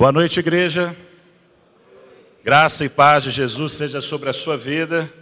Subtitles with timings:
[0.00, 0.96] Boa noite, igreja.
[2.42, 5.12] Graça e paz de Jesus seja sobre a sua vida.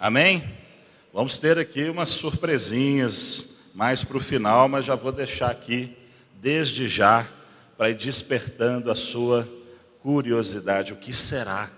[0.00, 0.52] Amém?
[1.12, 5.96] Vamos ter aqui umas surpresinhas mais para o final, mas já vou deixar aqui
[6.34, 7.24] desde já
[7.78, 9.48] para ir despertando a sua
[10.02, 10.92] curiosidade.
[10.92, 11.70] O que será?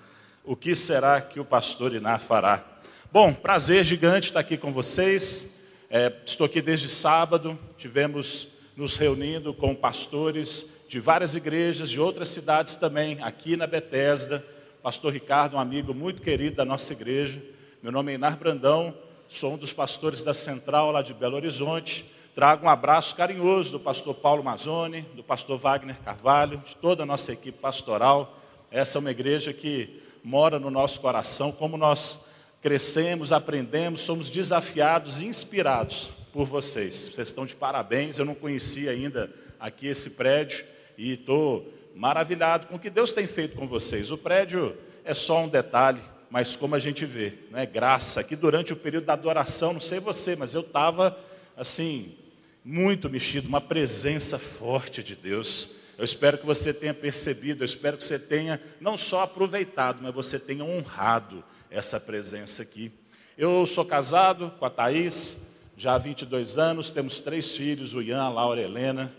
[0.43, 2.65] O que será que o pastor Iná fará?
[3.13, 5.67] Bom, prazer gigante estar aqui com vocês.
[5.91, 7.59] É, estou aqui desde sábado.
[7.77, 14.45] Tivemos nos reunindo com pastores de várias igrejas, de outras cidades também, aqui na Betesda.
[14.83, 17.43] Pastor Ricardo, um amigo muito querido da nossa igreja.
[17.83, 18.95] Meu nome é Inar Brandão,
[19.27, 22.05] sou um dos pastores da Central lá de Belo Horizonte.
[22.35, 27.07] Trago um abraço carinhoso do pastor Paulo Mazzoni, do pastor Wagner Carvalho, de toda a
[27.07, 28.39] nossa equipe pastoral.
[28.71, 32.27] Essa é uma igreja que mora no nosso coração, como nós
[32.61, 37.09] crescemos, aprendemos, somos desafiados e inspirados por vocês.
[37.09, 38.19] Vocês estão de parabéns.
[38.19, 43.27] Eu não conhecia ainda aqui esse prédio e estou maravilhado com o que Deus tem
[43.27, 44.11] feito com vocês.
[44.11, 47.67] O prédio é só um detalhe, mas como a gente vê, né?
[47.67, 48.25] Graça.
[48.25, 51.19] Que durante o período da adoração, não sei você, mas eu estava
[51.57, 52.17] assim
[52.65, 55.71] muito mexido, uma presença forte de Deus.
[55.99, 60.15] Eu espero que você tenha percebido, eu espero que você tenha não só aproveitado, mas
[60.15, 62.91] você tenha honrado essa presença aqui.
[63.37, 65.39] Eu sou casado com a Thaís,
[65.77, 69.13] já há 22 anos, temos três filhos, o Ian, a Laura e a Helena.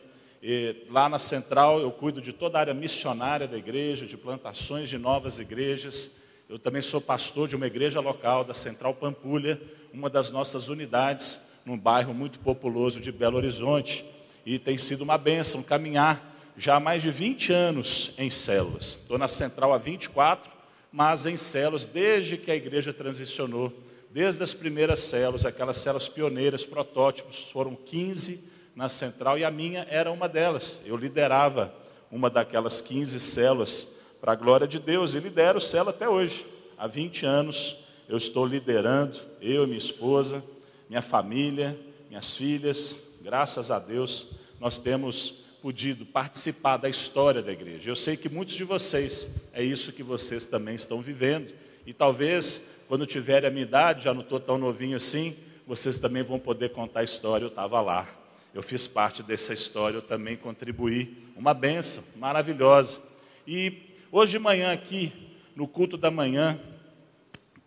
[0.46, 4.90] E lá na Central eu cuido de toda a área missionária da igreja, de plantações
[4.90, 6.18] de novas igrejas.
[6.50, 9.58] Eu também sou pastor de uma igreja local da Central Pampulha,
[9.94, 14.04] uma das nossas unidades, num bairro muito populoso de Belo Horizonte.
[14.46, 18.98] E tem sido uma bênção caminhar já há mais de 20 anos em células.
[19.02, 20.52] Estou na Central há 24,
[20.92, 23.72] mas em células desde que a igreja transicionou
[24.12, 29.86] desde as primeiras células, aquelas células pioneiras, protótipos, foram 15 na central e a minha
[29.90, 30.80] era uma delas.
[30.86, 31.74] Eu liderava
[32.12, 33.90] uma daquelas 15 células
[34.20, 36.46] para a glória de Deus e lidero célula até hoje.
[36.78, 40.44] Há 20 anos eu estou liderando, eu minha esposa,
[40.90, 41.78] minha família,
[42.10, 44.28] minhas filhas, graças a Deus,
[44.60, 47.90] nós temos podido participar da história da igreja.
[47.90, 51.54] Eu sei que muitos de vocês é isso que vocês também estão vivendo
[51.86, 55.36] e talvez quando tiverem a minha idade, já não estou tão novinho assim,
[55.66, 57.46] vocês também vão poder contar a história.
[57.46, 58.08] Eu estava lá,
[58.54, 61.18] eu fiz parte dessa história, eu também contribuí.
[61.36, 63.02] Uma benção maravilhosa.
[63.48, 65.12] E hoje de manhã aqui,
[65.56, 66.60] no culto da manhã,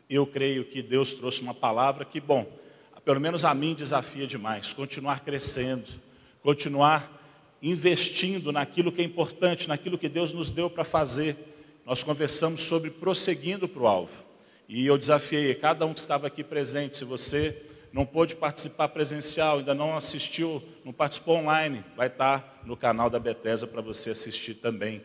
[0.09, 2.47] eu creio que Deus trouxe uma palavra que, bom,
[3.05, 4.73] pelo menos a mim desafia demais.
[4.73, 5.87] Continuar crescendo,
[6.41, 7.13] continuar
[7.61, 11.37] investindo naquilo que é importante, naquilo que Deus nos deu para fazer.
[11.85, 14.25] Nós conversamos sobre prosseguindo para o alvo.
[14.69, 17.66] E eu desafiei cada um que estava aqui presente, se você
[17.97, 23.19] não pôde participar presencial, ainda não assistiu, não participou online, vai estar no canal da
[23.19, 25.01] Bethesda para você assistir também.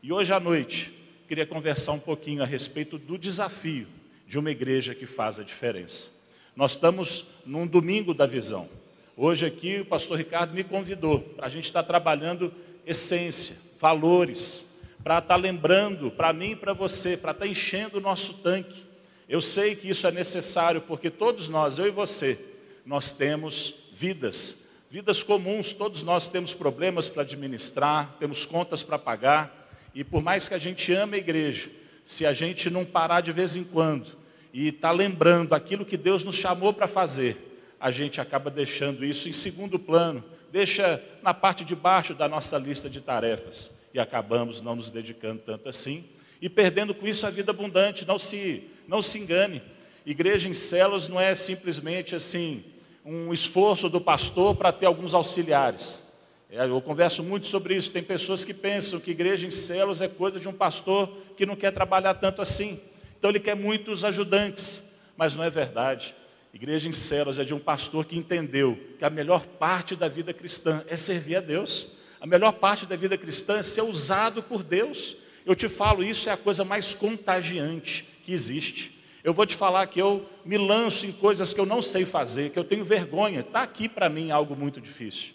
[0.00, 0.92] E hoje à noite,
[1.26, 3.88] queria conversar um pouquinho a respeito do desafio
[4.28, 6.12] de uma igreja que faz a diferença.
[6.54, 8.68] Nós estamos num domingo da visão.
[9.16, 12.54] Hoje aqui o pastor Ricardo me convidou para a gente estar trabalhando
[12.86, 14.66] essência, valores,
[15.02, 18.85] para estar lembrando para mim e para você, para estar enchendo o nosso tanque
[19.28, 22.38] eu sei que isso é necessário porque todos nós, eu e você,
[22.84, 29.68] nós temos vidas, vidas comuns, todos nós temos problemas para administrar, temos contas para pagar,
[29.94, 31.70] e por mais que a gente ame a igreja,
[32.04, 34.12] se a gente não parar de vez em quando
[34.52, 37.36] e está lembrando aquilo que Deus nos chamou para fazer,
[37.80, 40.22] a gente acaba deixando isso em segundo plano,
[40.52, 43.70] deixa na parte de baixo da nossa lista de tarefas.
[43.92, 46.04] E acabamos não nos dedicando tanto assim
[46.40, 48.06] e perdendo com isso a vida abundante.
[48.06, 49.62] Não se não se engane,
[50.04, 52.64] igreja em células não é simplesmente assim
[53.04, 56.02] um esforço do pastor para ter alguns auxiliares.
[56.50, 57.90] É, eu converso muito sobre isso.
[57.90, 61.54] Tem pessoas que pensam que igreja em células é coisa de um pastor que não
[61.54, 62.80] quer trabalhar tanto assim.
[63.18, 66.14] Então ele quer muitos ajudantes, mas não é verdade.
[66.52, 70.32] Igreja em células é de um pastor que entendeu que a melhor parte da vida
[70.32, 71.98] cristã é servir a Deus.
[72.20, 75.16] A melhor parte da vida cristã é ser usado por Deus.
[75.44, 78.90] Eu te falo, isso é a coisa mais contagiante que existe.
[79.22, 82.50] Eu vou te falar que eu me lanço em coisas que eu não sei fazer,
[82.50, 83.38] que eu tenho vergonha.
[83.38, 85.30] Está aqui para mim algo muito difícil.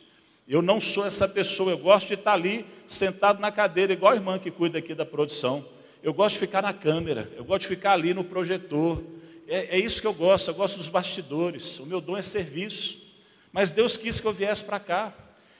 [0.46, 4.16] Eu não sou essa pessoa, eu gosto de estar ali sentado na cadeira, igual a
[4.16, 5.66] irmã que cuida aqui da produção.
[6.04, 9.02] Eu gosto de ficar na câmera, eu gosto de ficar ali no projetor.
[9.48, 11.80] É, é isso que eu gosto, eu gosto dos bastidores.
[11.80, 12.98] O meu dom é serviço.
[13.54, 15.14] Mas Deus quis que eu viesse para cá.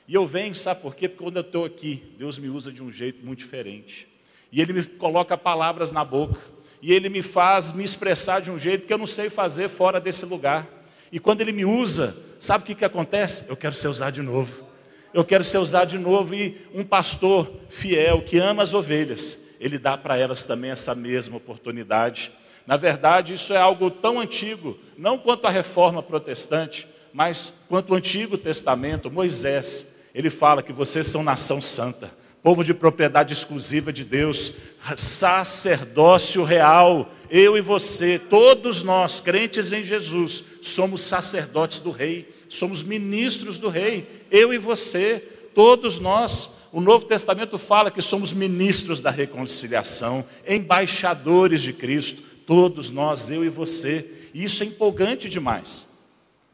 [0.06, 1.08] E eu venho, sabe por quê?
[1.08, 4.06] Porque quando eu estou aqui, Deus me usa de um jeito muito diferente.
[4.52, 6.38] E Ele me coloca palavras na boca
[6.82, 10.00] e Ele me faz me expressar de um jeito que eu não sei fazer fora
[10.00, 10.68] desse lugar.
[11.12, 13.44] E quando Ele me usa, sabe o que, que acontece?
[13.48, 14.66] Eu quero ser usado de novo.
[15.14, 16.34] eu quero ser usado de novo.
[16.34, 21.38] E um pastor fiel que ama as ovelhas, ele dá para elas também essa mesma
[21.38, 22.32] oportunidade.
[22.66, 27.96] Na verdade, isso é algo tão antigo, não quanto a reforma protestante, mas quanto o
[27.96, 32.10] Antigo Testamento, Moisés, ele fala que vocês são nação santa,
[32.44, 34.54] povo de propriedade exclusiva de Deus,
[34.98, 37.14] sacerdócio real.
[37.30, 43.70] Eu e você, todos nós, crentes em Jesus, somos sacerdotes do Rei, somos ministros do
[43.70, 44.26] Rei.
[44.30, 45.24] Eu e você,
[45.54, 46.52] todos nós.
[46.74, 53.46] O Novo Testamento fala que somos ministros da reconciliação, embaixadores de Cristo, todos nós, eu
[53.46, 54.30] e você.
[54.34, 55.86] E isso é empolgante demais.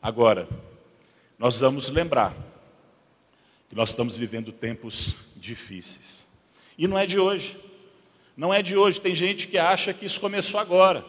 [0.02, 0.48] Agora,
[1.40, 2.36] nós vamos lembrar
[3.70, 6.26] que nós estamos vivendo tempos difíceis.
[6.78, 7.58] E não é de hoje.
[8.36, 9.02] Não é de hoje.
[9.02, 11.04] Tem gente que acha que isso começou agora.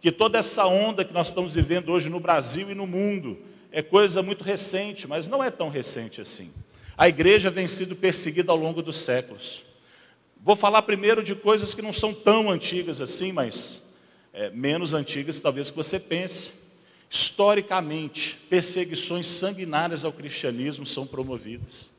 [0.00, 3.38] Que toda essa onda que nós estamos vivendo hoje no Brasil e no mundo
[3.72, 6.52] é coisa muito recente, mas não é tão recente assim.
[6.96, 9.64] A igreja vem sendo perseguida ao longo dos séculos.
[10.42, 13.82] Vou falar primeiro de coisas que não são tão antigas assim, mas
[14.32, 16.52] é, menos antigas talvez que você pense.
[17.08, 21.90] Historicamente, perseguições sanguinárias ao cristianismo são promovidas.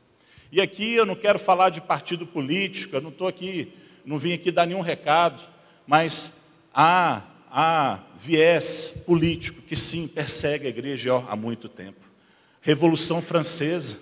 [0.52, 3.72] E aqui eu não quero falar de partido político, eu não estou aqui,
[4.04, 5.42] não vim aqui dar nenhum recado,
[5.86, 6.42] mas
[6.74, 12.06] há, há viés político que sim persegue a igreja há muito tempo.
[12.60, 13.96] Revolução Francesa,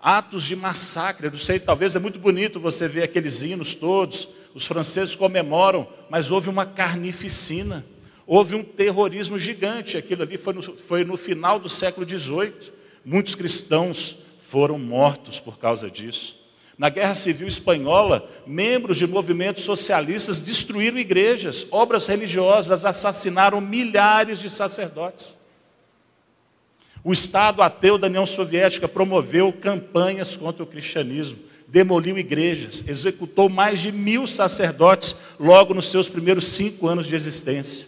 [0.00, 4.26] atos de massacre, eu não sei, talvez é muito bonito você ver aqueles hinos todos,
[4.54, 7.84] os franceses comemoram, mas houve uma carnificina.
[8.26, 12.72] Houve um terrorismo gigante, aquilo ali foi no, foi no final do século XVIII.
[13.04, 14.20] Muitos cristãos
[14.50, 16.34] foram mortos por causa disso.
[16.76, 24.50] Na Guerra Civil Espanhola, membros de movimentos socialistas destruíram igrejas, obras religiosas, assassinaram milhares de
[24.50, 25.36] sacerdotes.
[27.04, 31.38] O Estado ateu da União Soviética promoveu campanhas contra o cristianismo,
[31.68, 37.86] demoliu igrejas, executou mais de mil sacerdotes logo nos seus primeiros cinco anos de existência.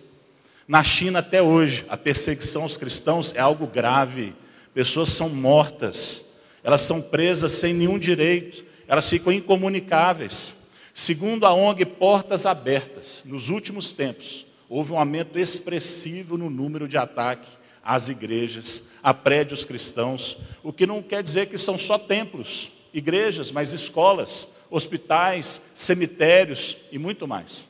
[0.69, 4.33] Na China, até hoje, a perseguição aos cristãos é algo grave.
[4.73, 6.32] Pessoas são mortas,
[6.63, 10.55] elas são presas sem nenhum direito, elas ficam incomunicáveis.
[10.95, 16.97] Segundo a ONG Portas Abertas, nos últimos tempos, houve um aumento expressivo no número de
[16.97, 22.71] ataques às igrejas, a prédios cristãos, o que não quer dizer que são só templos,
[22.93, 27.67] igrejas, mas escolas, hospitais, cemitérios e muito mais.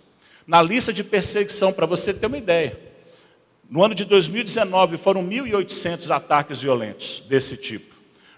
[0.47, 2.79] Na lista de perseguição, para você ter uma ideia,
[3.71, 7.92] no ano de 2019 foram 1.800 ataques violentos desse tipo.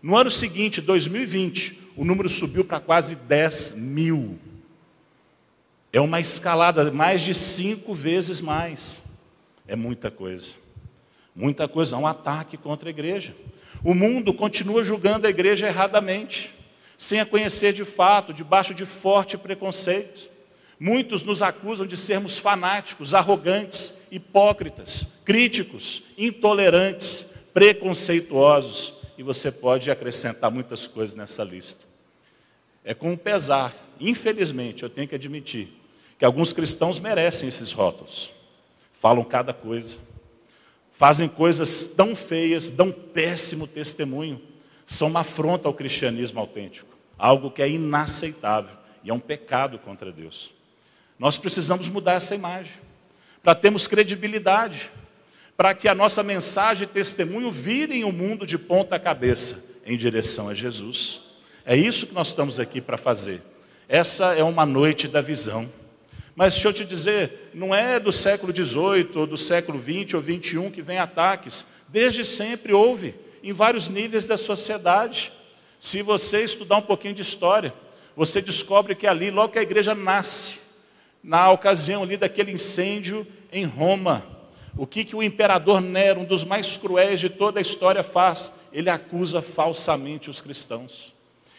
[0.05, 4.39] No ano seguinte, 2020, o número subiu para quase 10 mil.
[5.91, 8.99] É uma escalada, mais de cinco vezes mais.
[9.67, 10.57] É muita coisa.
[11.35, 13.35] Muita coisa, é um ataque contra a igreja.
[13.83, 16.55] O mundo continua julgando a igreja erradamente,
[16.99, 20.29] sem a conhecer de fato, debaixo de forte preconceito.
[20.79, 30.51] Muitos nos acusam de sermos fanáticos, arrogantes, hipócritas, críticos, intolerantes, preconceituosos, e você pode acrescentar
[30.51, 31.85] muitas coisas nessa lista.
[32.85, 35.69] É com pesar, infelizmente, eu tenho que admitir,
[36.19, 38.31] que alguns cristãos merecem esses rótulos.
[38.93, 39.97] Falam cada coisa,
[40.93, 44.41] fazem coisas tão feias, dão péssimo testemunho,
[44.87, 50.13] são uma afronta ao cristianismo autêntico, algo que é inaceitável e é um pecado contra
[50.13, 50.53] Deus.
[51.19, 52.73] Nós precisamos mudar essa imagem,
[53.43, 54.91] para termos credibilidade,
[55.57, 60.49] para que a nossa mensagem e testemunho virem o mundo de ponta cabeça em direção
[60.49, 61.21] a Jesus.
[61.65, 63.41] É isso que nós estamos aqui para fazer.
[63.89, 65.71] Essa é uma noite da visão.
[66.35, 70.23] Mas deixa eu te dizer, não é do século XVIII, ou do século XX ou
[70.23, 71.67] XXI que vem ataques.
[71.89, 75.33] Desde sempre houve, em vários níveis da sociedade.
[75.79, 77.73] Se você estudar um pouquinho de história,
[78.17, 80.59] você descobre que ali, logo que a igreja nasce,
[81.23, 84.34] na ocasião ali daquele incêndio em Roma.
[84.77, 88.51] O que, que o imperador Nero, um dos mais cruéis de toda a história, faz?
[88.73, 91.13] Ele acusa falsamente os cristãos.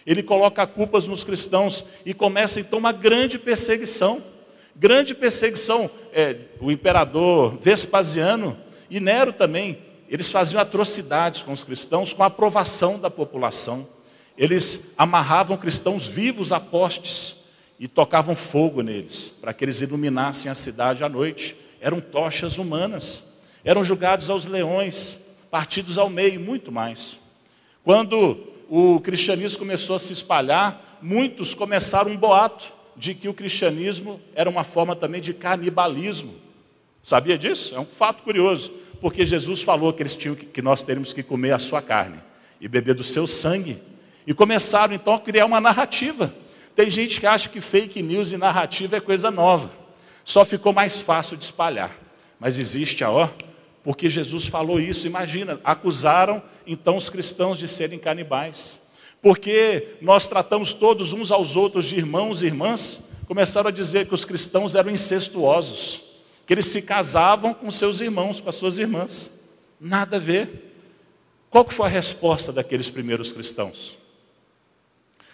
[0.05, 4.21] Ele coloca culpas nos cristãos e começa então uma grande perseguição.
[4.75, 5.89] Grande perseguição.
[6.11, 8.57] É, o imperador Vespasiano
[8.89, 9.79] e Nero também,
[10.09, 13.87] eles faziam atrocidades com os cristãos com a aprovação da população.
[14.37, 17.37] Eles amarravam cristãos vivos a postes
[17.79, 21.55] e tocavam fogo neles, para que eles iluminassem a cidade à noite.
[21.85, 23.25] Eram tochas humanas,
[23.63, 25.19] eram julgados aos leões,
[25.51, 27.19] partidos ao meio, muito mais.
[27.83, 34.19] Quando o cristianismo começou a se espalhar, muitos começaram um boato de que o cristianismo
[34.33, 36.33] era uma forma também de canibalismo.
[37.03, 37.75] Sabia disso?
[37.75, 41.51] É um fato curioso, porque Jesus falou que eles tinham que nós teríamos que comer
[41.51, 42.19] a sua carne
[42.59, 43.77] e beber do seu sangue.
[44.25, 46.33] E começaram então a criar uma narrativa.
[46.75, 49.84] Tem gente que acha que fake news e narrativa é coisa nova.
[50.25, 51.95] Só ficou mais fácil de espalhar.
[52.39, 53.29] Mas existe a ó,
[53.83, 55.05] porque Jesus falou isso.
[55.05, 58.79] Imagina, acusaram então os cristãos de serem canibais.
[59.21, 64.13] Porque nós tratamos todos uns aos outros de irmãos e irmãs, começaram a dizer que
[64.13, 66.01] os cristãos eram incestuosos,
[66.45, 69.31] que eles se casavam com seus irmãos, com as suas irmãs.
[69.79, 70.73] Nada a ver.
[71.49, 73.97] Qual que foi a resposta daqueles primeiros cristãos?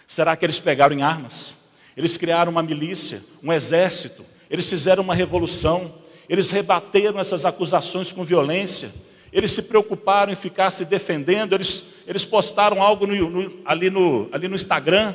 [0.06, 1.54] Será que eles pegaram em armas?
[1.96, 5.90] Eles criaram uma milícia, um exército, eles fizeram uma revolução,
[6.28, 8.92] eles rebateram essas acusações com violência,
[9.32, 14.28] eles se preocuparam em ficar se defendendo, eles, eles postaram algo no, no, ali, no,
[14.30, 15.14] ali no Instagram.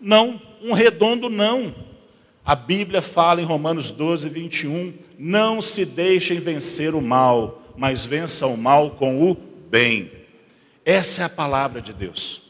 [0.00, 1.74] Não, um redondo não.
[2.44, 8.46] A Bíblia fala em Romanos 12, 21, não se deixem vencer o mal, mas vença
[8.46, 9.36] o mal com o
[9.68, 10.12] bem.
[10.84, 12.42] Essa é a palavra de Deus.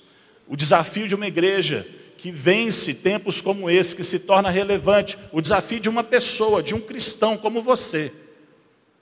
[0.47, 5.41] O desafio de uma igreja que vence tempos como esse, que se torna relevante, o
[5.41, 8.13] desafio de uma pessoa, de um cristão como você,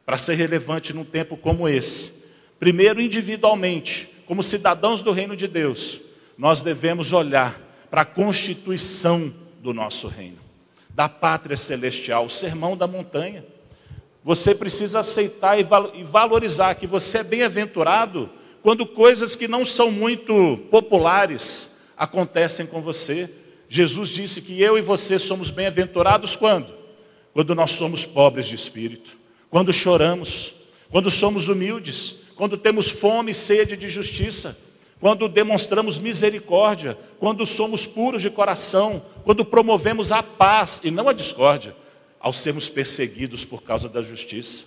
[0.04, 2.12] para ser relevante num tempo como esse.
[2.58, 6.00] Primeiro, individualmente, como cidadãos do reino de Deus,
[6.36, 10.38] nós devemos olhar para a constituição do nosso reino,
[10.90, 13.44] da pátria celestial, o sermão da montanha.
[14.22, 15.64] Você precisa aceitar e
[16.02, 18.30] valorizar que você é bem-aventurado
[18.62, 23.30] quando coisas que não são muito populares acontecem com você.
[23.68, 26.68] Jesus disse que eu e você somos bem-aventurados quando?
[27.32, 29.12] Quando nós somos pobres de espírito,
[29.50, 30.54] quando choramos,
[30.90, 34.56] quando somos humildes, quando temos fome e sede de justiça,
[35.00, 41.12] quando demonstramos misericórdia, quando somos puros de coração, quando promovemos a paz e não a
[41.12, 41.74] discórdia,
[42.20, 44.64] ao sermos perseguidos por causa da justiça.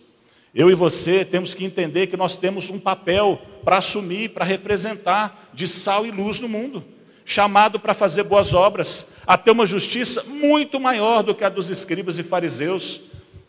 [0.54, 5.50] Eu e você temos que entender que nós temos um papel para assumir, para representar
[5.54, 6.84] de sal e luz no mundo,
[7.28, 11.70] chamado para fazer boas obras, a ter uma justiça muito maior do que a dos
[11.70, 13.02] escribas e fariseus.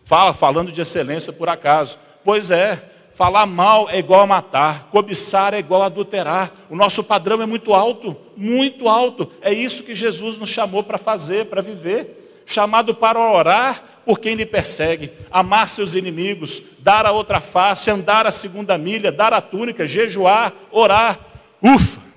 [0.05, 1.97] Fala, falando de excelência por acaso.
[2.25, 2.83] Pois é,
[3.15, 6.53] falar mal é igual a matar, cobiçar é igual a adulterar.
[6.69, 9.31] O nosso padrão é muito alto, muito alto.
[9.41, 12.43] É isso que Jesus nos chamou para fazer, para viver.
[12.45, 18.27] Chamado para orar por quem lhe persegue, amar seus inimigos, dar a outra face, andar
[18.27, 21.21] a segunda milha, dar a túnica, jejuar, orar.
[21.63, 22.09] Ufa!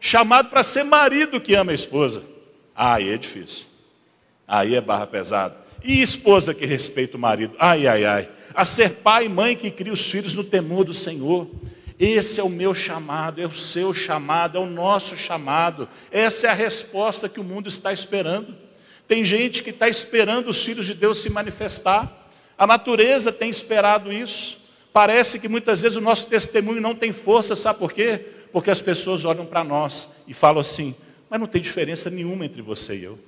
[0.00, 2.22] Chamado para ser marido que ama a esposa.
[2.74, 3.66] Aí é difícil.
[4.46, 5.56] Aí é barra pesada.
[5.82, 7.54] E esposa que respeita o marido.
[7.58, 8.28] Ai, ai, ai.
[8.54, 11.48] A ser pai e mãe que cria os filhos no temor do Senhor.
[11.98, 15.88] Esse é o meu chamado, é o seu chamado, é o nosso chamado.
[16.10, 18.54] Essa é a resposta que o mundo está esperando.
[19.08, 22.28] Tem gente que está esperando os filhos de Deus se manifestar.
[22.58, 24.58] A natureza tem esperado isso.
[24.92, 28.26] Parece que muitas vezes o nosso testemunho não tem força, sabe por quê?
[28.56, 30.94] Porque as pessoas olham para nós e falam assim:
[31.28, 33.18] mas não tem diferença nenhuma entre você e eu.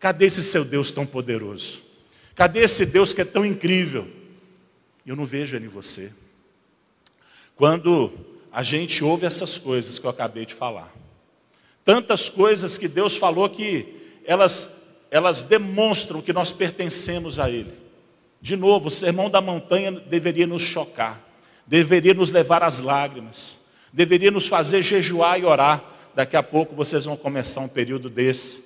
[0.00, 1.80] Cadê esse seu Deus tão poderoso?
[2.34, 4.04] Cadê esse Deus que é tão incrível?
[5.06, 6.12] Eu não vejo ele em você.
[7.54, 8.12] Quando
[8.50, 10.92] a gente ouve essas coisas que eu acabei de falar,
[11.84, 13.94] tantas coisas que Deus falou que
[14.24, 14.72] elas
[15.08, 17.72] elas demonstram que nós pertencemos a Ele.
[18.40, 21.22] De novo, o sermão da montanha deveria nos chocar,
[21.64, 23.61] deveria nos levar às lágrimas,
[23.92, 25.84] deveria nos fazer jejuar e orar.
[26.14, 28.62] Daqui a pouco vocês vão começar um período desse.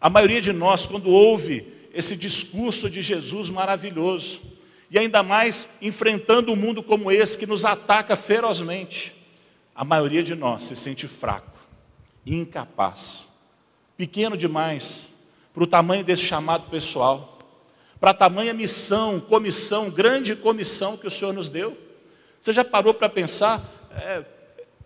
[0.00, 4.40] A maioria de nós, quando ouve esse discurso de Jesus maravilhoso,
[4.90, 9.14] e ainda mais enfrentando um mundo como esse que nos ataca ferozmente,
[9.74, 11.58] a maioria de nós se sente fraco,
[12.26, 13.26] incapaz,
[13.96, 15.08] pequeno demais
[15.54, 17.38] para o tamanho desse chamado pessoal,
[18.00, 21.78] para a tamanha missão, comissão, grande comissão que o Senhor nos deu.
[22.40, 23.62] Você já parou para pensar?
[23.96, 24.24] É,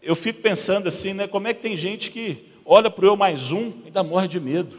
[0.06, 1.26] eu fico pensando assim, né?
[1.26, 4.28] Como é que tem gente que olha para o eu mais um e ainda morre
[4.28, 4.78] de medo?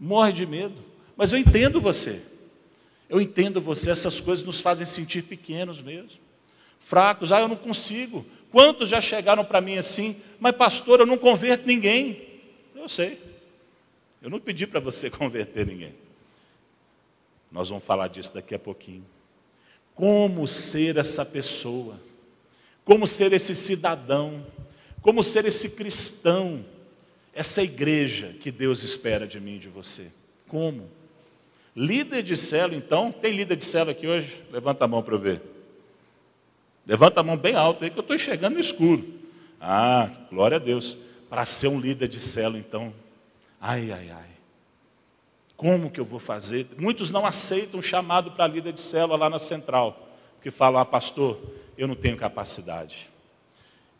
[0.00, 0.82] Morre de medo.
[1.14, 2.22] Mas eu entendo você.
[3.08, 6.18] Eu entendo você, essas coisas nos fazem sentir pequenos mesmo.
[6.78, 8.24] Fracos, ah, eu não consigo.
[8.50, 12.26] Quantos já chegaram para mim assim, mas pastor, eu não converto ninguém.
[12.74, 13.20] Eu sei.
[14.22, 15.94] Eu não pedi para você converter ninguém.
[17.52, 19.04] Nós vamos falar disso daqui a pouquinho.
[19.94, 22.00] Como ser essa pessoa?
[22.84, 24.44] Como ser esse cidadão?
[25.00, 26.64] Como ser esse cristão?
[27.32, 30.12] Essa igreja que Deus espera de mim e de você?
[30.46, 30.88] Como?
[31.74, 34.42] Líder de célula, então, tem líder de célula aqui hoje?
[34.52, 35.42] Levanta a mão para eu ver.
[36.86, 39.04] Levanta a mão bem alto aí que eu estou enxergando no escuro.
[39.60, 40.96] Ah, glória a Deus.
[41.28, 42.94] Para ser um líder de célula, então,
[43.66, 44.28] Ai, ai, ai.
[45.56, 46.66] Como que eu vou fazer?
[46.76, 50.84] Muitos não aceitam o chamado para líder de célula lá na central, porque falam, ah,
[50.84, 51.40] pastor,
[51.76, 53.10] eu não tenho capacidade.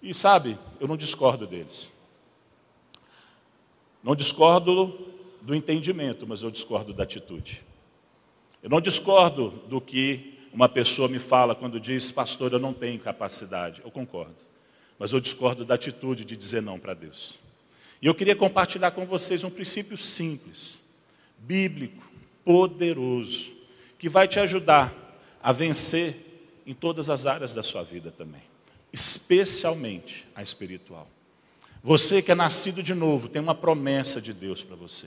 [0.03, 1.91] E sabe, eu não discordo deles.
[4.03, 7.65] Não discordo do entendimento, mas eu discordo da atitude.
[8.63, 12.99] Eu não discordo do que uma pessoa me fala quando diz, pastor, eu não tenho
[13.01, 13.83] capacidade.
[13.85, 14.37] Eu concordo.
[14.99, 17.39] Mas eu discordo da atitude de dizer não para Deus.
[18.01, 20.79] E eu queria compartilhar com vocês um princípio simples,
[21.39, 22.05] bíblico,
[22.45, 23.53] poderoso,
[23.99, 24.93] que vai te ajudar
[25.43, 26.24] a vencer
[26.67, 28.43] em todas as áreas da sua vida também,
[28.93, 31.09] especialmente a espiritual.
[31.83, 35.07] Você que é nascido de novo, tem uma promessa de Deus para você.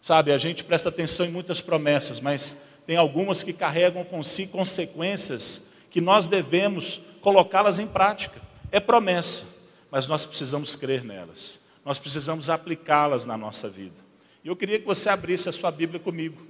[0.00, 4.46] Sabe, a gente presta atenção em muitas promessas, mas tem algumas que carregam com si
[4.46, 8.40] consequências que nós devemos colocá-las em prática.
[8.70, 9.46] É promessa,
[9.90, 11.60] mas nós precisamos crer nelas.
[11.84, 13.96] Nós precisamos aplicá-las na nossa vida.
[14.44, 16.46] E eu queria que você abrisse a sua Bíblia comigo,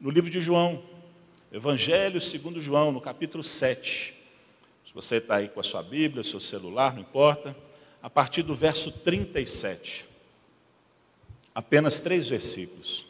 [0.00, 0.82] no livro de João,
[1.52, 4.14] Evangelho segundo João, no capítulo 7.
[4.86, 7.56] Se você está aí com a sua Bíblia, seu celular, não importa.
[8.00, 10.06] A partir do verso 37.
[11.52, 13.04] Apenas três versículos.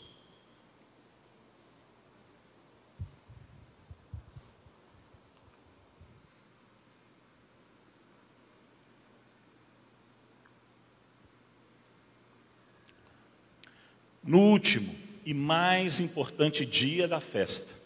[14.25, 14.95] No último
[15.27, 17.80] e mais importante dia da festa,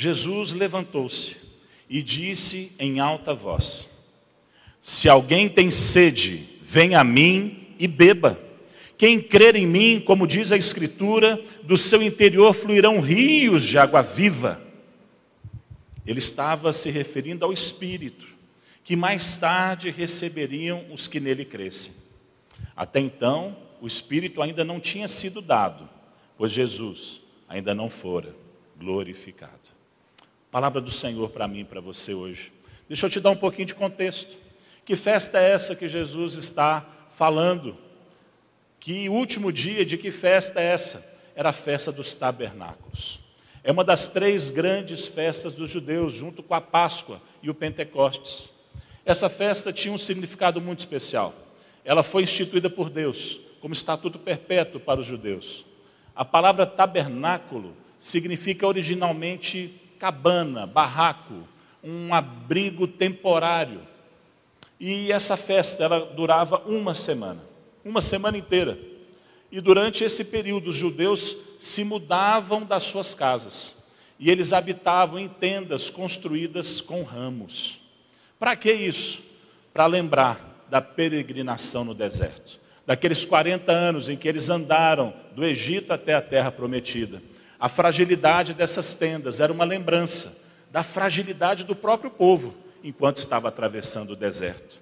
[0.00, 1.34] Jesus levantou-se
[1.90, 3.88] e disse em alta voz:
[4.80, 8.40] Se alguém tem sede, venha a mim e beba.
[8.96, 14.00] Quem crer em mim, como diz a Escritura, do seu interior fluirão rios de água
[14.00, 14.62] viva.
[16.06, 18.28] Ele estava se referindo ao Espírito,
[18.84, 21.92] que mais tarde receberiam os que nele crescem.
[22.76, 25.88] Até então, o Espírito ainda não tinha sido dado,
[26.36, 28.32] pois Jesus ainda não fora
[28.78, 29.67] glorificado.
[30.50, 32.50] Palavra do Senhor para mim e para você hoje.
[32.88, 34.34] Deixa eu te dar um pouquinho de contexto.
[34.84, 37.76] Que festa é essa que Jesus está falando?
[38.80, 41.18] Que último dia de que festa é essa?
[41.34, 43.20] Era a festa dos tabernáculos.
[43.62, 48.48] É uma das três grandes festas dos judeus, junto com a Páscoa e o Pentecostes.
[49.04, 51.34] Essa festa tinha um significado muito especial.
[51.84, 55.66] Ela foi instituída por Deus como estatuto perpétuo para os judeus.
[56.16, 61.46] A palavra tabernáculo significa originalmente cabana, barraco,
[61.82, 63.80] um abrigo temporário.
[64.78, 67.42] E essa festa ela durava uma semana,
[67.84, 68.78] uma semana inteira.
[69.50, 73.76] E durante esse período os judeus se mudavam das suas casas
[74.18, 77.80] e eles habitavam em tendas construídas com ramos.
[78.38, 79.20] Para que isso?
[79.72, 82.58] Para lembrar da peregrinação no deserto
[82.88, 87.22] daqueles 40 anos em que eles andaram do Egito até a terra prometida.
[87.58, 90.36] A fragilidade dessas tendas era uma lembrança
[90.70, 94.78] da fragilidade do próprio povo enquanto estava atravessando o deserto.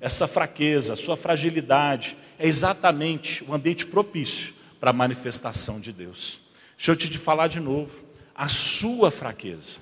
[0.00, 6.40] Essa fraqueza, sua fragilidade, é exatamente o ambiente propício para a manifestação de Deus.
[6.76, 8.00] Deixa eu te falar de novo.
[8.34, 9.78] A sua fraqueza,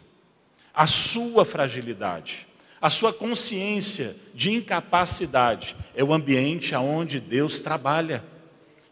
[0.75, 2.49] a sua fragilidade,
[2.81, 8.25] a sua consciência de incapacidade é o ambiente aonde Deus trabalha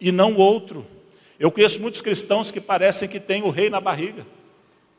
[0.01, 0.87] e não outro.
[1.38, 4.27] Eu conheço muitos cristãos que parecem que têm o rei na barriga.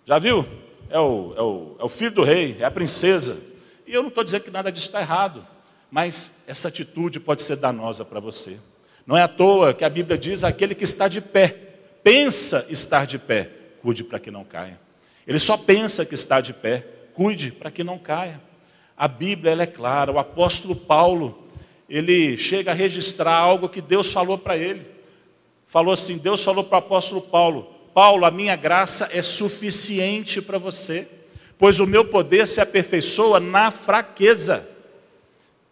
[0.05, 0.45] Já viu?
[0.89, 3.37] É o, é o, é o filho do rei, é a princesa.
[3.85, 5.45] E eu não estou dizendo que nada disso está errado,
[5.89, 8.57] mas essa atitude pode ser danosa para você.
[9.05, 11.47] Não é à toa que a Bíblia diz: aquele que está de pé,
[12.03, 13.49] pensa estar de pé,
[13.81, 14.79] cuide para que não caia.
[15.25, 18.39] Ele só pensa que está de pé, cuide para que não caia.
[18.95, 20.11] A Bíblia ela é clara.
[20.11, 21.47] O apóstolo Paulo,
[21.89, 24.96] ele chega a registrar algo que Deus falou para ele.
[25.67, 30.57] Falou assim: Deus falou para o apóstolo Paulo: Paulo, a minha graça é suficiente para
[30.57, 31.07] você,
[31.59, 34.67] pois o meu poder se aperfeiçoa na fraqueza.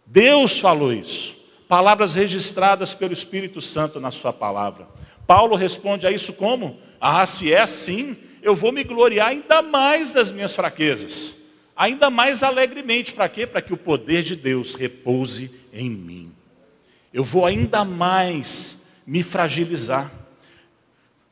[0.06, 1.34] Deus falou isso.
[1.66, 4.86] Palavras registradas pelo Espírito Santo na sua palavra.
[5.26, 6.78] Paulo responde a isso como?
[7.00, 11.36] Ah, se é assim, eu vou me gloriar ainda mais das minhas fraquezas
[11.76, 13.12] ainda mais alegremente.
[13.12, 13.46] Para quê?
[13.46, 16.32] Para que o poder de Deus repouse em mim.
[17.12, 20.10] Eu vou ainda mais me fragilizar.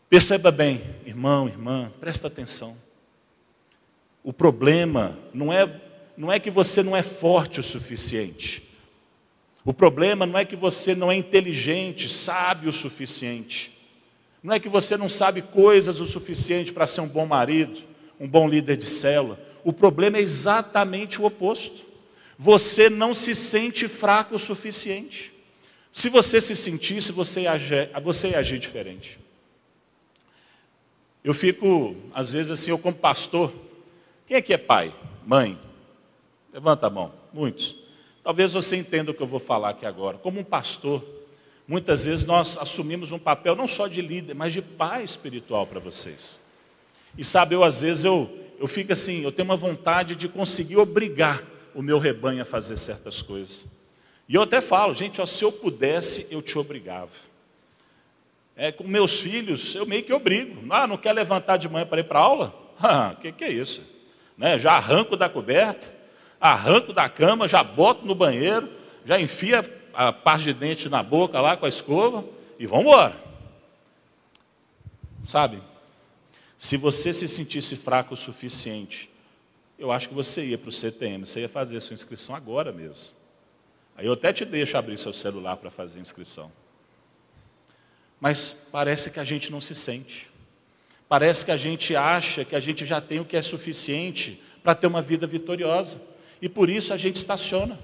[0.08, 2.76] Perceba bem, irmão, irmã, presta atenção.
[4.22, 5.68] O problema não é,
[6.16, 8.62] não é que você não é forte o suficiente.
[9.64, 13.76] O problema não é que você não é inteligente, sábio o suficiente.
[14.42, 17.82] Não é que você não sabe coisas o suficiente para ser um bom marido,
[18.20, 19.38] um bom líder de célula.
[19.64, 21.84] O problema é exatamente o oposto.
[22.38, 25.33] Você não se sente fraco o suficiente.
[25.94, 29.18] Se você se sentisse, você ia agir, você ia agir diferente.
[31.22, 33.50] Eu fico, às vezes, assim, eu como pastor.
[34.26, 34.92] Quem é que é pai?
[35.24, 35.58] Mãe?
[36.52, 37.14] Levanta a mão.
[37.32, 37.76] Muitos.
[38.22, 40.18] Talvez você entenda o que eu vou falar aqui agora.
[40.18, 41.02] Como um pastor,
[41.66, 45.80] Muitas vezes nós assumimos um papel não só de líder, mas de pai espiritual para
[45.80, 46.38] vocês.
[47.16, 48.30] E sabe, eu às vezes eu,
[48.60, 51.42] eu fico assim, eu tenho uma vontade de conseguir obrigar
[51.74, 53.64] o meu rebanho a fazer certas coisas.
[54.28, 57.10] E eu até falo, gente, ó, se eu pudesse, eu te obrigava.
[58.56, 60.62] É, com meus filhos, eu meio que obrigo.
[60.70, 62.60] Ah, não quer levantar de manhã para ir para a aula?
[62.76, 63.82] Ah, que que é isso?
[64.36, 64.58] Né?
[64.58, 65.94] Já arranco da coberta,
[66.40, 68.68] arranco da cama, já boto no banheiro,
[69.06, 72.24] já enfia a parte de dente na boca lá com a escova
[72.58, 73.16] e vamos embora.
[75.22, 75.62] Sabe?
[76.58, 79.08] Se você se sentisse fraco o suficiente,
[79.78, 82.72] eu acho que você ia para o CTM, você ia fazer a sua inscrição agora
[82.72, 83.10] mesmo.
[83.96, 86.50] Aí eu até te deixo abrir seu celular para fazer inscrição.
[88.20, 90.30] Mas parece que a gente não se sente.
[91.08, 94.74] Parece que a gente acha que a gente já tem o que é suficiente para
[94.74, 96.00] ter uma vida vitoriosa.
[96.40, 97.78] E por isso a gente estaciona.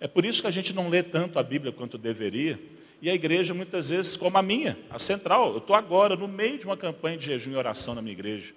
[0.00, 2.58] É por isso que a gente não lê tanto a Bíblia quanto deveria.
[3.00, 6.58] E a igreja, muitas vezes, como a minha, a central, eu estou agora no meio
[6.58, 8.54] de uma campanha de jejum e oração na minha igreja.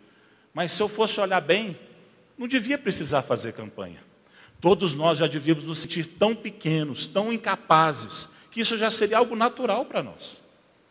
[0.53, 1.77] Mas se eu fosse olhar bem,
[2.37, 4.06] não devia precisar fazer campanha.
[4.59, 9.35] Todos nós já devíamos nos sentir tão pequenos, tão incapazes, que isso já seria algo
[9.35, 10.37] natural para nós.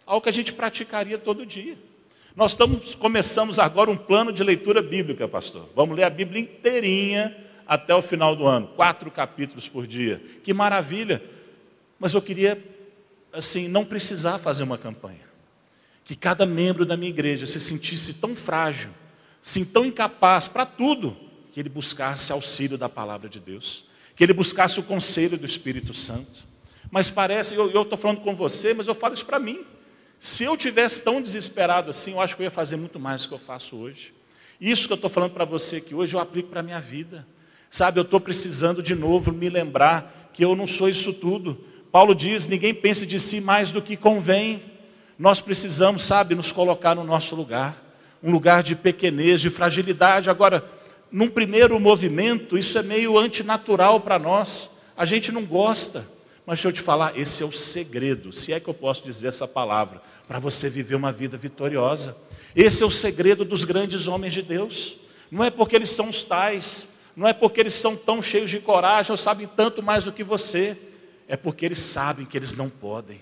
[0.07, 1.76] Algo que a gente praticaria todo dia.
[2.37, 5.68] Nós estamos, começamos agora um plano de leitura bíblica, pastor.
[5.74, 10.22] Vamos ler a Bíblia inteirinha até o final do ano, quatro capítulos por dia.
[10.44, 11.22] Que maravilha!
[11.98, 12.62] Mas eu queria,
[13.33, 15.26] assim, não precisar fazer uma campanha.
[16.05, 18.90] Que cada membro da minha igreja se sentisse tão frágil,
[19.42, 21.16] assim, tão incapaz para tudo,
[21.57, 25.95] que ele buscasse auxílio da palavra de Deus, que ele buscasse o conselho do Espírito
[25.95, 26.45] Santo.
[26.90, 29.64] Mas parece, eu estou falando com você, mas eu falo isso para mim.
[30.21, 33.29] Se eu tivesse tão desesperado assim, eu acho que eu ia fazer muito mais do
[33.29, 34.12] que eu faço hoje.
[34.61, 37.27] Isso que eu estou falando para você aqui hoje, eu aplico para a minha vida.
[37.71, 41.59] Sabe, eu estou precisando de novo me lembrar que eu não sou isso tudo.
[41.90, 44.62] Paulo diz: ninguém pense de si mais do que convém.
[45.19, 47.87] Nós precisamos, sabe, nos colocar no nosso lugar
[48.23, 50.29] um lugar de pequenez, de fragilidade.
[50.29, 50.64] Agora,
[51.11, 54.71] num primeiro movimento, isso é meio antinatural para nós.
[54.97, 56.16] A gente não gosta.
[56.47, 59.27] Mas deixa eu te falar, esse é o segredo, se é que eu posso dizer
[59.27, 62.16] essa palavra, para você viver uma vida vitoriosa.
[62.55, 64.97] Esse é o segredo dos grandes homens de Deus.
[65.29, 68.61] Não é porque eles são os tais, não é porque eles são tão cheios de
[68.61, 70.77] coragem ou sabem tanto mais do que você,
[71.27, 73.21] é porque eles sabem que eles não podem.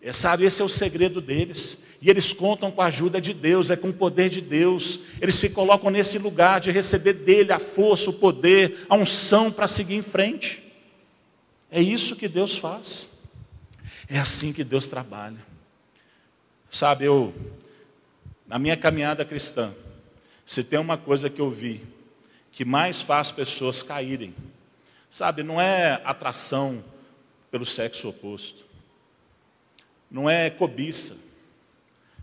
[0.00, 1.78] É, sabe, esse é o segredo deles.
[2.02, 5.00] E eles contam com a ajuda de Deus, é com o poder de Deus.
[5.20, 9.66] Eles se colocam nesse lugar de receber dele a força, o poder, a unção para
[9.66, 10.62] seguir em frente.
[11.70, 13.08] É isso que Deus faz.
[14.08, 15.38] É assim que Deus trabalha.
[16.70, 17.34] Sabe, eu,
[18.46, 19.70] na minha caminhada cristã,
[20.46, 21.82] se tem uma coisa que eu vi
[22.50, 24.34] que mais faz pessoas caírem,
[25.10, 26.82] sabe, não é atração
[27.50, 28.64] pelo sexo oposto,
[30.10, 31.16] não é cobiça,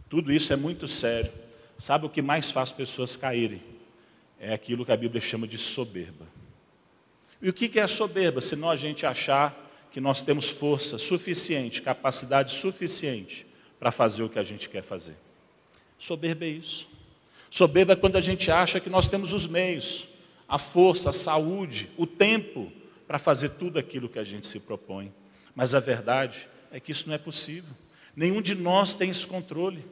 [0.10, 1.32] tudo isso é muito sério.
[1.78, 3.62] Sabe o que mais faz pessoas caírem?
[4.40, 6.26] É aquilo que a Bíblia chama de soberba.
[7.42, 8.42] E o que é soberba?
[8.42, 13.46] Senão a gente achar que nós temos força suficiente, capacidade suficiente
[13.80, 15.16] para fazer o que a gente quer fazer.
[15.98, 16.88] Soberba é isso.
[17.50, 20.08] Soberba é quando a gente acha que nós temos os meios,
[20.48, 22.72] a força, a saúde, o tempo
[23.08, 25.14] para fazer tudo aquilo que a gente se propõe.
[25.56, 27.74] Mas a verdade é que isso não é possível.
[28.16, 29.84] Nenhum de nós tem esse controle.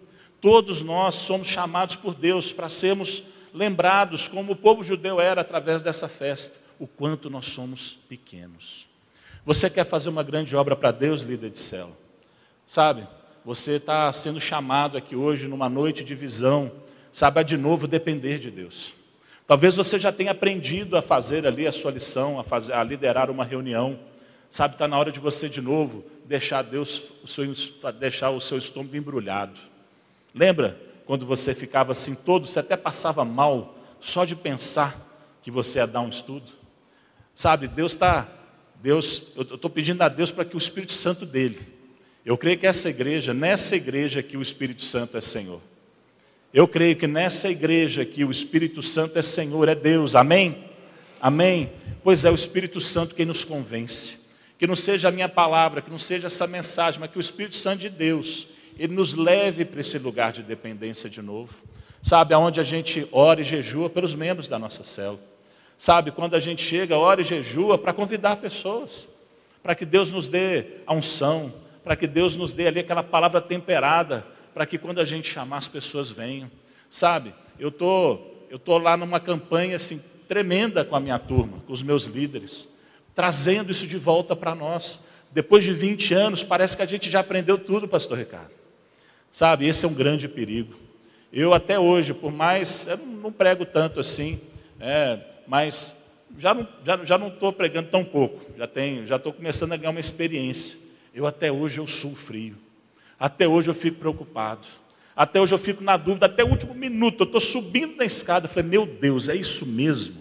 [0.46, 5.82] Todos nós somos chamados por Deus para sermos lembrados, como o povo judeu era através
[5.82, 8.86] dessa festa o quanto nós somos pequenos.
[9.44, 11.98] Você quer fazer uma grande obra para Deus, líder de célula?
[12.68, 13.08] Sabe,
[13.44, 16.72] você está sendo chamado aqui hoje numa noite de visão,
[17.12, 18.94] sabe, a de novo depender de Deus.
[19.48, 23.32] Talvez você já tenha aprendido a fazer ali a sua lição, a, fazer, a liderar
[23.32, 24.00] uma reunião.
[24.52, 27.52] Sabe, está na hora de você de novo deixar Deus, o seu,
[27.94, 29.74] deixar o seu estômago embrulhado.
[30.36, 35.80] Lembra quando você ficava assim todo, você até passava mal só de pensar que você
[35.80, 36.52] ia dar um estudo?
[37.34, 38.30] Sabe, Deus está,
[38.82, 41.60] Deus, eu estou pedindo a Deus para que o Espírito Santo dele.
[42.26, 45.62] Eu creio que essa igreja, nessa igreja que o Espírito Santo é Senhor.
[46.54, 50.16] Eu creio que nessa igreja que o Espírito Santo é Senhor, é Deus.
[50.16, 50.66] Amém?
[51.22, 51.72] Amém?
[52.04, 54.26] Pois é o Espírito Santo quem nos convence.
[54.58, 57.56] Que não seja a minha palavra, que não seja essa mensagem, mas que o Espírito
[57.56, 61.54] Santo de Deus, ele nos leve para esse lugar de dependência de novo.
[62.02, 65.20] Sabe, aonde a gente ora e jejua pelos membros da nossa célula.
[65.78, 69.08] Sabe, quando a gente chega, ora e jejua para convidar pessoas,
[69.64, 71.52] para que Deus nos dê a unção,
[71.84, 75.58] para que Deus nos dê ali aquela palavra temperada, para que quando a gente chamar
[75.58, 76.50] as pessoas venham.
[76.90, 81.74] Sabe, eu tô, eu tô lá numa campanha assim tremenda com a minha turma, com
[81.74, 82.68] os meus líderes,
[83.14, 85.00] trazendo isso de volta para nós,
[85.32, 88.52] Depois de 20 anos, parece que a gente já aprendeu tudo, pastor Ricardo.
[89.36, 90.74] Sabe, esse é um grande perigo.
[91.30, 94.40] Eu até hoje, por mais, eu não prego tanto assim,
[94.80, 95.94] é, mas
[96.40, 99.76] já não estou já, já não pregando tão pouco, já tenho, já estou começando a
[99.76, 100.78] ganhar uma experiência.
[101.14, 102.56] Eu até hoje eu suo frio,
[103.20, 104.70] até hoje eu fico preocupado,
[105.14, 108.46] até hoje eu fico na dúvida, até o último minuto, eu estou subindo na escada,
[108.46, 110.16] eu falei, meu Deus, é isso mesmo?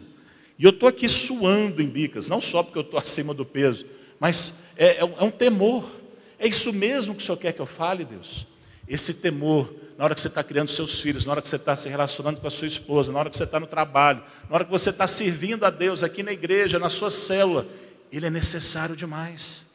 [0.59, 3.87] E eu estou aqui suando em bicas, não só porque eu estou acima do peso,
[4.19, 5.89] mas é, é, um, é um temor.
[6.37, 8.45] É isso mesmo que o Senhor quer que eu fale, Deus?
[8.89, 11.77] Esse temor na hora que você está criando seus filhos, na hora que você está
[11.77, 14.65] se relacionando com a sua esposa, na hora que você está no trabalho, na hora
[14.65, 17.67] que você está servindo a Deus aqui na igreja, na sua célula,
[18.11, 19.67] ele é necessário demais.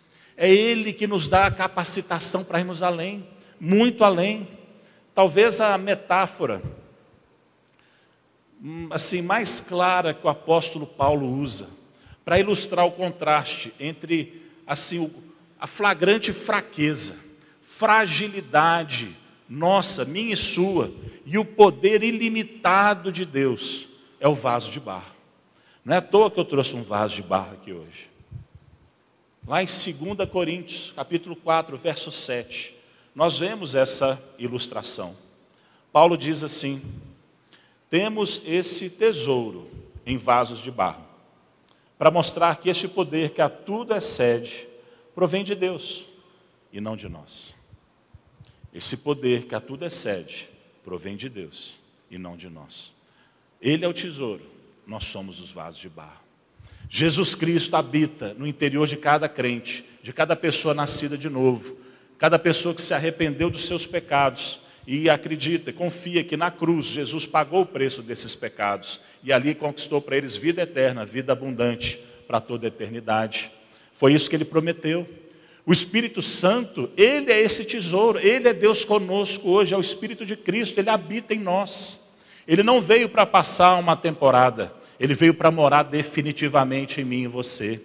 [0.42, 3.28] É Ele que nos dá a capacitação para irmos além,
[3.60, 4.48] muito além.
[5.14, 6.62] Talvez a metáfora
[8.64, 11.68] hum, assim mais clara que o apóstolo Paulo usa
[12.24, 15.12] para ilustrar o contraste entre assim
[15.60, 17.18] a flagrante fraqueza,
[17.70, 19.16] fragilidade
[19.48, 20.92] nossa, minha e sua,
[21.24, 23.88] e o poder ilimitado de Deus
[24.20, 25.16] é o vaso de barro.
[25.86, 28.10] Não é à toa que eu trouxe um vaso de barro aqui hoje.
[29.48, 32.76] Lá em 2 Coríntios, capítulo 4, verso 7,
[33.14, 35.16] nós vemos essa ilustração.
[35.94, 36.82] Paulo diz assim:
[37.88, 39.70] Temos esse tesouro
[40.06, 41.06] em vasos de barro,
[41.98, 44.68] para mostrar que este poder que a tudo excede
[45.16, 46.06] provém de Deus
[46.74, 47.59] e não de nós.
[48.74, 50.50] Esse poder que a tudo excede
[50.84, 51.80] provém de Deus
[52.10, 52.94] e não de nós.
[53.62, 54.44] Ele é o tesouro,
[54.86, 56.22] nós somos os vasos de barro.
[56.90, 61.78] Jesus Cristo habita no interior de cada crente, de cada pessoa nascida de novo,
[62.18, 67.26] cada pessoa que se arrependeu dos seus pecados e acredita, confia que na cruz Jesus
[67.26, 72.42] pagou o preço desses pecados e ali conquistou para eles vida eterna, vida abundante para
[72.42, 73.52] toda a eternidade.
[73.94, 75.08] Foi isso que ele prometeu.
[75.70, 80.26] O Espírito Santo, ele é esse tesouro, ele é Deus conosco hoje, é o Espírito
[80.26, 82.00] de Cristo, ele habita em nós.
[82.48, 87.28] Ele não veio para passar uma temporada, ele veio para morar definitivamente em mim e
[87.28, 87.80] você.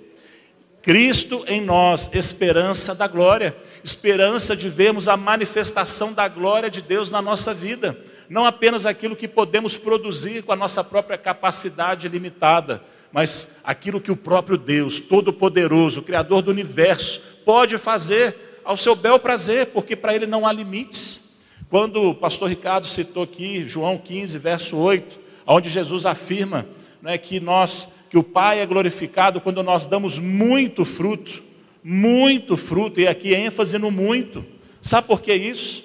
[0.81, 7.11] Cristo em nós, esperança da glória, esperança de vermos a manifestação da glória de Deus
[7.11, 12.83] na nossa vida, não apenas aquilo que podemos produzir com a nossa própria capacidade limitada,
[13.13, 19.19] mas aquilo que o próprio Deus, Todo-Poderoso, Criador do universo, pode fazer ao seu bel
[19.19, 21.21] prazer, porque para ele não há limites.
[21.69, 26.67] Quando o pastor Ricardo citou aqui João 15, verso 8, onde Jesus afirma
[27.03, 31.43] né, que nós, que o Pai é glorificado quando nós damos muito fruto,
[31.83, 34.45] muito fruto, e aqui ênfase no muito.
[34.81, 35.85] Sabe por que isso?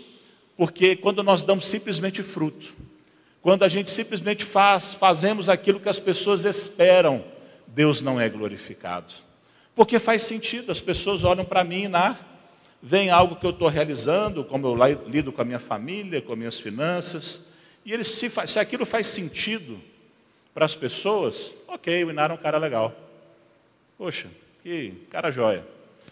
[0.56, 2.74] Porque quando nós damos simplesmente fruto,
[3.42, 7.24] quando a gente simplesmente faz, fazemos aquilo que as pessoas esperam,
[7.68, 9.14] Deus não é glorificado.
[9.80, 12.18] Porque faz sentido, as pessoas olham para mim na
[12.84, 14.76] vem algo que eu estou realizando, como eu
[15.08, 17.48] lido com a minha família, com as minhas finanças,
[17.86, 19.80] e eles, se, faz, se aquilo faz sentido
[20.54, 22.94] para as pessoas, ok, o Inar é um cara legal.
[23.98, 24.28] Poxa,
[24.62, 25.66] que cara joia.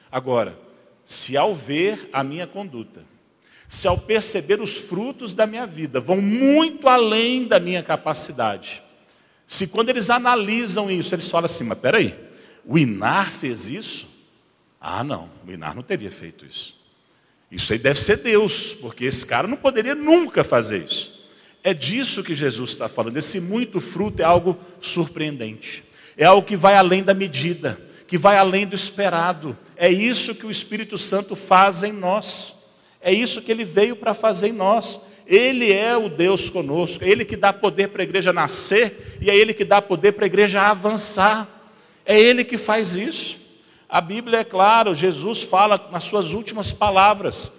[0.09, 0.57] Agora,
[1.03, 3.03] se ao ver a minha conduta,
[3.67, 8.81] se ao perceber os frutos da minha vida vão muito além da minha capacidade,
[9.45, 12.26] se quando eles analisam isso, eles falam assim, mas peraí,
[12.67, 14.09] o Inar fez isso?
[14.79, 16.75] Ah, não, o Inar não teria feito isso.
[17.49, 21.17] Isso aí deve ser Deus, porque esse cara não poderia nunca fazer isso.
[21.63, 23.15] É disso que Jesus está falando.
[23.15, 25.83] Esse muito fruto é algo surpreendente,
[26.17, 29.57] é algo que vai além da medida, que vai além do esperado.
[29.77, 32.53] É isso que o Espírito Santo faz em nós,
[32.99, 34.99] é isso que ele veio para fazer em nós.
[35.25, 39.29] Ele é o Deus conosco, é Ele que dá poder para a igreja nascer e
[39.29, 41.56] é Ele que dá poder para a igreja avançar.
[42.07, 43.37] É Ele que faz isso.
[43.89, 47.51] A Bíblia é clara, Jesus fala nas suas últimas palavras.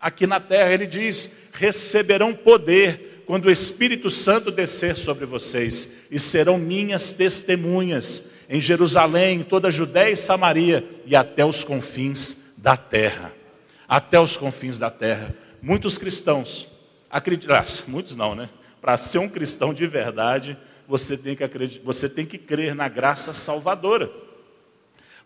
[0.00, 6.18] Aqui na terra, ele diz: receberão poder quando o Espírito Santo descer sobre vocês, e
[6.18, 12.54] serão minhas testemunhas em Jerusalém, em toda a Judéia e Samaria e até os confins
[12.56, 13.32] da terra.
[13.86, 15.34] Até os confins da terra.
[15.60, 16.68] Muitos cristãos,
[17.10, 18.48] acreditam, ah, muitos não, né?
[18.80, 20.56] Para ser um cristão de verdade,
[20.88, 24.10] você tem que acreditar, você tem que crer na graça salvadora.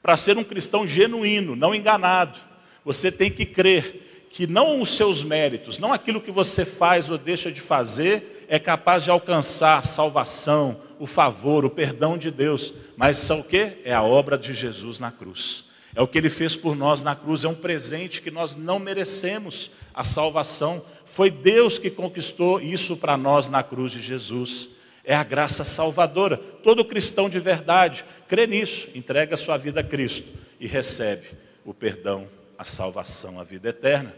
[0.03, 2.37] Para ser um cristão genuíno, não enganado,
[2.85, 7.17] você tem que crer que não os seus méritos, não aquilo que você faz ou
[7.17, 12.75] deixa de fazer, é capaz de alcançar a salvação, o favor, o perdão de Deus,
[12.97, 13.75] mas são o que?
[13.85, 15.67] É a obra de Jesus na cruz.
[15.95, 18.79] É o que ele fez por nós na cruz, é um presente que nós não
[18.79, 20.83] merecemos, a salvação.
[21.05, 24.71] Foi Deus que conquistou isso para nós na cruz de Jesus.
[25.05, 26.37] É a graça salvadora.
[26.37, 30.29] Todo cristão de verdade crê nisso, entrega sua vida a Cristo
[30.61, 31.27] e recebe
[31.65, 34.15] o perdão, a salvação, a vida eterna.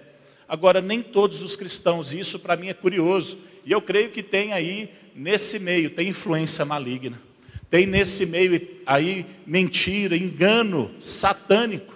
[0.47, 4.23] Agora, nem todos os cristãos, e isso para mim é curioso, e eu creio que
[4.23, 7.21] tem aí, nesse meio, tem influência maligna,
[7.71, 11.95] tem nesse meio aí mentira, engano satânico.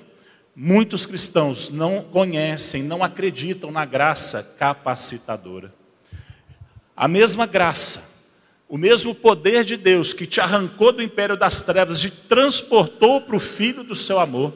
[0.56, 5.72] Muitos cristãos não conhecem, não acreditam na graça capacitadora.
[6.96, 8.07] A mesma graça,
[8.68, 13.34] o mesmo poder de Deus que te arrancou do império das trevas e transportou para
[13.34, 14.52] o filho do seu amor,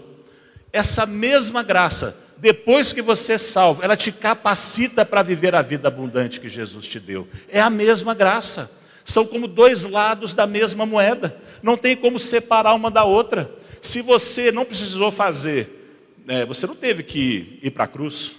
[0.70, 5.88] essa mesma graça, depois que você é salvo, ela te capacita para viver a vida
[5.88, 7.26] abundante que Jesus te deu.
[7.48, 8.70] É a mesma graça.
[9.04, 11.36] São como dois lados da mesma moeda.
[11.62, 13.50] Não tem como separar uma da outra.
[13.80, 18.32] Se você não precisou fazer, né, você não teve que ir para a cruz,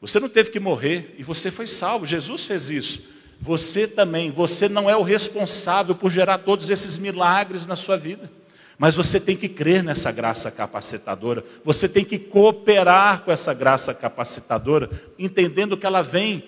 [0.00, 2.04] você não teve que morrer e você foi salvo.
[2.04, 3.02] Jesus fez isso.
[3.42, 8.30] Você também, você não é o responsável por gerar todos esses milagres na sua vida.
[8.78, 13.92] Mas você tem que crer nessa graça capacitadora, você tem que cooperar com essa graça
[13.92, 16.44] capacitadora, entendendo que ela vem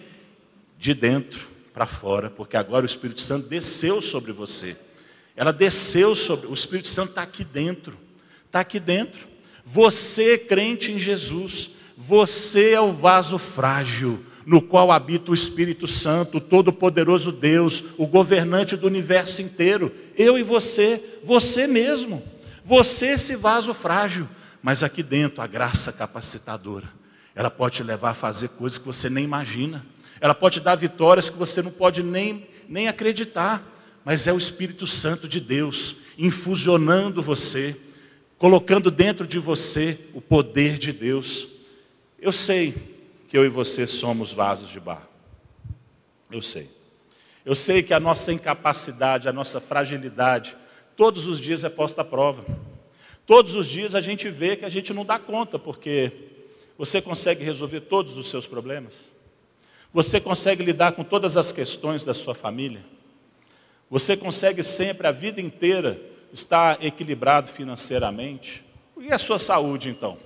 [0.78, 4.76] de dentro para fora, porque agora o Espírito Santo desceu sobre você.
[5.34, 7.98] Ela desceu sobre, o Espírito Santo está aqui dentro,
[8.46, 9.26] está aqui dentro.
[9.64, 16.38] Você, crente em Jesus, você é o vaso frágil no qual habita o Espírito Santo,
[16.38, 19.92] o Todo-Poderoso Deus, o governante do universo inteiro.
[20.16, 22.22] Eu e você, você mesmo.
[22.64, 24.28] Você, esse vaso frágil,
[24.62, 26.88] mas aqui dentro a graça capacitadora.
[27.34, 29.84] Ela pode te levar a fazer coisas que você nem imagina.
[30.20, 33.62] Ela pode dar vitórias que você não pode nem, nem acreditar.
[34.04, 37.76] Mas é o Espírito Santo de Deus infusionando você,
[38.38, 41.48] colocando dentro de você o poder de Deus.
[42.20, 42.93] Eu sei
[43.34, 45.08] que eu e você somos vasos de barro.
[46.30, 46.70] Eu sei.
[47.44, 50.56] Eu sei que a nossa incapacidade, a nossa fragilidade,
[50.96, 52.44] todos os dias é posta à prova.
[53.26, 56.12] Todos os dias a gente vê que a gente não dá conta, porque
[56.78, 59.08] você consegue resolver todos os seus problemas?
[59.92, 62.84] Você consegue lidar com todas as questões da sua família?
[63.90, 66.00] Você consegue sempre, a vida inteira,
[66.32, 68.64] estar equilibrado financeiramente?
[68.96, 70.23] E a sua saúde, então?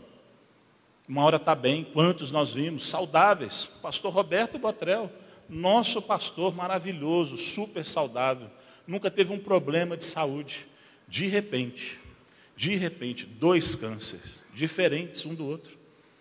[1.09, 3.67] Uma hora está bem, quantos nós vimos, saudáveis.
[3.81, 5.11] Pastor Roberto Botrel,
[5.49, 8.51] nosso pastor maravilhoso, super saudável,
[8.87, 10.67] nunca teve um problema de saúde.
[11.09, 11.99] De repente,
[12.55, 15.79] de repente, dois cânceres, diferentes um do outro.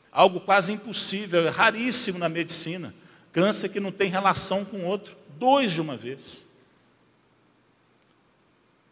[0.09, 2.95] Algo quase impossível, raríssimo na medicina.
[3.33, 6.45] Câncer que não tem relação com o outro, dois de uma vez.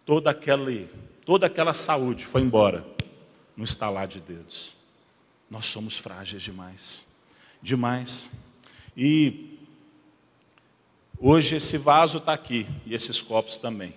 [0.06, 0.72] Toda aquela,
[1.26, 2.86] toda aquela saúde foi embora
[3.56, 4.75] no estalar de dedos.
[5.50, 7.06] Nós somos frágeis demais.
[7.62, 8.30] Demais.
[8.96, 9.60] E
[11.20, 13.96] hoje esse vaso está aqui, e esses copos também,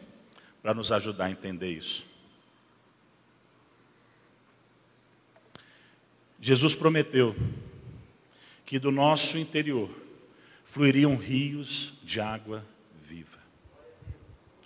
[0.62, 2.06] para nos ajudar a entender isso.
[6.40, 7.34] Jesus prometeu
[8.64, 9.90] que do nosso interior
[10.64, 12.64] fluiriam rios de água
[13.00, 13.38] viva.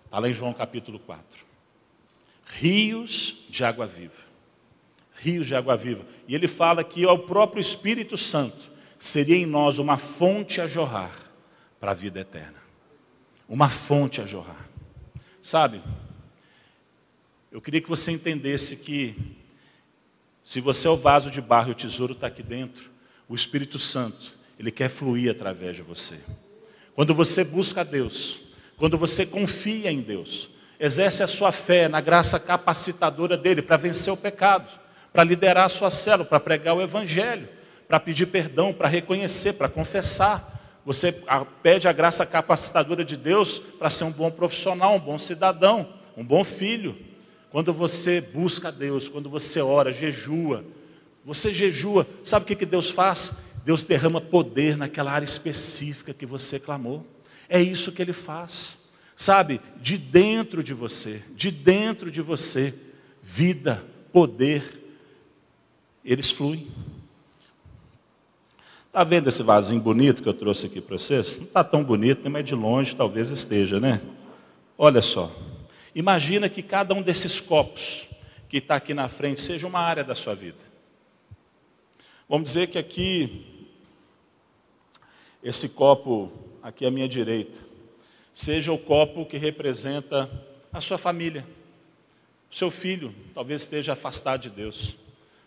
[0.05, 1.25] Está lá em João capítulo 4.
[2.47, 4.32] Rios de água viva
[5.23, 6.05] rios de água viva.
[6.27, 11.15] E ele fala que o próprio Espírito Santo seria em nós uma fonte a jorrar
[11.79, 12.61] para a vida eterna.
[13.49, 14.69] Uma fonte a jorrar.
[15.41, 15.81] Sabe?
[17.53, 19.15] Eu queria que você entendesse que
[20.43, 22.91] se você é o vaso de barro e o tesouro está aqui dentro,
[23.29, 26.19] o Espírito Santo, ele quer fluir através de você.
[26.95, 28.41] Quando você busca Deus,
[28.77, 30.49] quando você confia em Deus,
[30.81, 34.82] exerce a sua fé na graça capacitadora dele para vencer o pecado
[35.13, 37.49] para liderar a sua célula, para pregar o Evangelho,
[37.87, 40.81] para pedir perdão, para reconhecer, para confessar.
[40.85, 41.13] Você
[41.63, 46.25] pede a graça capacitadora de Deus para ser um bom profissional, um bom cidadão, um
[46.25, 46.97] bom filho.
[47.51, 50.65] Quando você busca Deus, quando você ora, jejua,
[51.25, 53.35] você jejua, sabe o que, que Deus faz?
[53.65, 57.07] Deus derrama poder naquela área específica que você clamou.
[57.49, 58.79] É isso que Ele faz.
[59.15, 62.75] Sabe, de dentro de você, de dentro de você,
[63.23, 64.82] vida, poder,
[66.05, 66.69] eles fluem.
[68.87, 71.39] Está vendo esse vasinho bonito que eu trouxe aqui para vocês?
[71.39, 74.03] Não está tão bonito, mas de longe talvez esteja, né?
[74.77, 75.35] Olha só.
[75.95, 78.07] Imagina que cada um desses copos
[78.49, 80.59] que está aqui na frente seja uma área da sua vida.
[82.29, 83.47] Vamos dizer que aqui,
[85.43, 86.31] esse copo
[86.63, 87.61] aqui à minha direita,
[88.35, 90.31] seja o copo que representa
[90.73, 91.47] a sua família.
[92.51, 94.97] Seu filho talvez esteja afastado de Deus.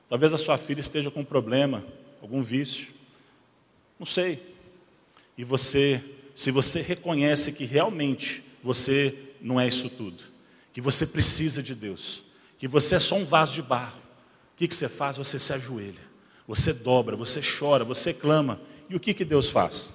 [0.08, 1.84] Talvez a sua filha esteja com um problema,
[2.22, 2.88] algum vício.
[4.00, 4.42] Não sei.
[5.38, 6.04] E você,
[6.36, 10.24] se você reconhece que realmente você não é isso tudo,
[10.72, 12.24] que você precisa de Deus,
[12.58, 14.00] que você é só um vaso de barro,
[14.54, 15.18] O que, que você faz?
[15.18, 16.02] Você se ajoelha,
[16.48, 18.62] você dobra, você chora, você clama.
[18.90, 19.92] E o que, que Deus faz?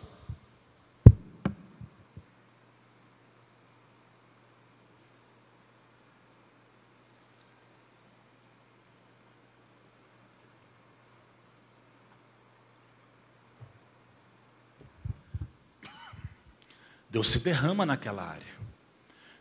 [17.21, 18.49] Deus se derrama naquela área.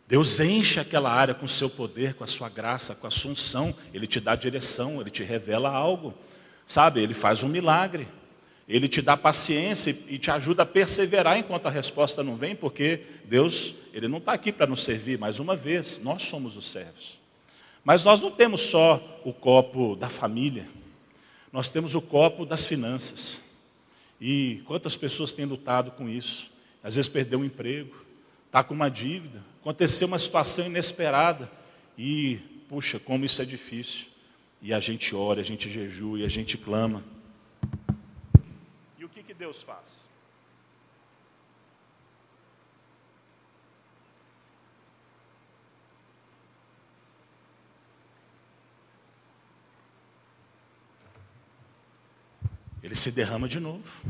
[0.06, 3.30] Deus enche aquela área com o seu poder, com a sua graça, com a sua
[3.30, 3.74] unção.
[3.94, 6.12] Ele te dá direção, ele te revela algo.
[6.66, 8.06] Sabe, ele faz um milagre.
[8.68, 13.00] Ele te dá paciência e te ajuda a perseverar enquanto a resposta não vem, porque
[13.24, 17.18] Deus, Ele não está aqui para nos servir, mais uma vez, nós somos os servos.
[17.82, 20.68] Mas nós não temos só o copo da família,
[21.50, 23.42] nós temos o copo das finanças.
[24.20, 26.50] E quantas pessoas têm lutado com isso?
[26.82, 27.94] Às vezes perdeu um emprego,
[28.46, 31.50] está com uma dívida, aconteceu uma situação inesperada
[31.96, 34.06] e, puxa, como isso é difícil.
[34.62, 37.02] E a gente ora, a gente jejua e a gente clama.
[38.98, 40.00] E o que, que Deus faz?
[52.82, 54.00] Ele se derrama de novo.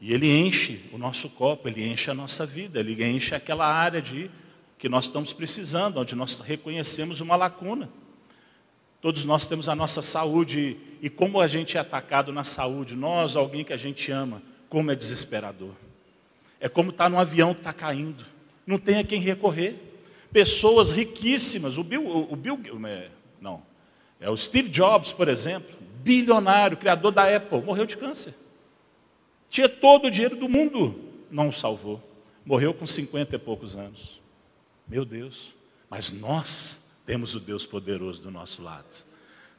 [0.00, 4.00] E ele enche o nosso copo, ele enche a nossa vida, ele enche aquela área
[4.00, 4.30] de
[4.78, 7.90] que nós estamos precisando, onde nós reconhecemos uma lacuna.
[9.02, 13.36] Todos nós temos a nossa saúde e como a gente é atacado na saúde, nós,
[13.36, 15.72] alguém que a gente ama, como é desesperador.
[16.58, 18.24] É como estar tá num avião que está caindo,
[18.66, 19.76] não tem a quem recorrer.
[20.32, 23.08] Pessoas riquíssimas, o Bill, o Bill, é,
[23.40, 23.62] não,
[24.18, 25.70] é o Steve Jobs, por exemplo,
[26.02, 28.34] bilionário, criador da Apple, morreu de câncer.
[29.50, 30.98] Tinha todo o dinheiro do mundo,
[31.30, 32.00] não o salvou.
[32.46, 34.20] Morreu com cinquenta e poucos anos.
[34.88, 35.52] Meu Deus,
[35.90, 39.04] mas nós temos o Deus poderoso do nosso lado.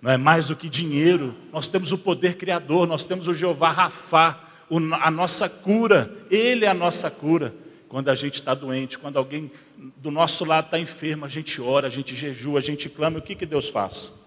[0.01, 3.69] Não é mais do que dinheiro, nós temos o poder criador, nós temos o Jeová
[3.69, 4.47] Rafá,
[5.01, 7.53] a nossa cura, Ele é a nossa cura.
[7.87, 9.51] Quando a gente está doente, quando alguém
[9.97, 13.21] do nosso lado está enfermo, a gente ora, a gente jejua, a gente clama, o
[13.21, 14.20] que, que Deus faz?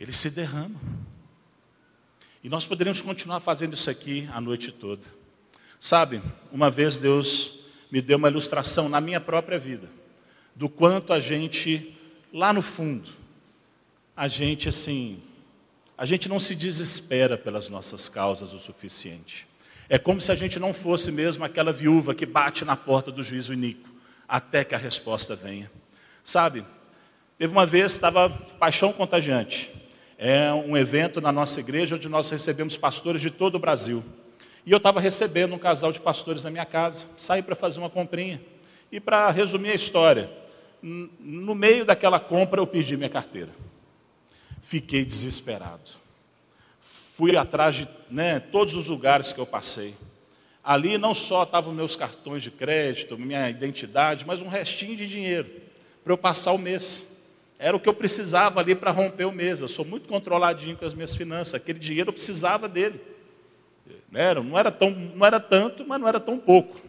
[0.00, 0.80] Ele se derrama.
[2.42, 5.06] E nós poderíamos continuar fazendo isso aqui a noite toda.
[5.78, 9.90] Sabe, uma vez Deus me deu uma ilustração na minha própria vida,
[10.56, 11.94] do quanto a gente,
[12.32, 13.10] lá no fundo,
[14.16, 15.22] a gente assim,
[15.98, 19.46] a gente não se desespera pelas nossas causas o suficiente.
[19.86, 23.22] É como se a gente não fosse mesmo aquela viúva que bate na porta do
[23.22, 23.88] juízo iníquo,
[24.26, 25.70] até que a resposta venha.
[26.24, 26.64] Sabe,
[27.36, 29.79] teve uma vez, estava paixão contagiante
[30.22, 34.04] é um evento na nossa igreja onde nós recebemos pastores de todo o Brasil.
[34.66, 37.88] E eu estava recebendo um casal de pastores na minha casa, saí para fazer uma
[37.88, 38.38] comprinha.
[38.92, 40.30] E para resumir a história,
[40.82, 43.48] no meio daquela compra eu perdi minha carteira.
[44.60, 45.90] Fiquei desesperado.
[46.78, 49.94] Fui atrás de né, todos os lugares que eu passei.
[50.62, 55.50] Ali não só estavam meus cartões de crédito, minha identidade, mas um restinho de dinheiro
[56.04, 57.06] para eu passar o mês.
[57.62, 59.60] Era o que eu precisava ali para romper o mês.
[59.60, 61.54] Eu sou muito controladinho com as minhas finanças.
[61.54, 62.98] Aquele dinheiro eu precisava dele.
[64.10, 66.80] Não era, tão, não era tanto, mas não era tão pouco.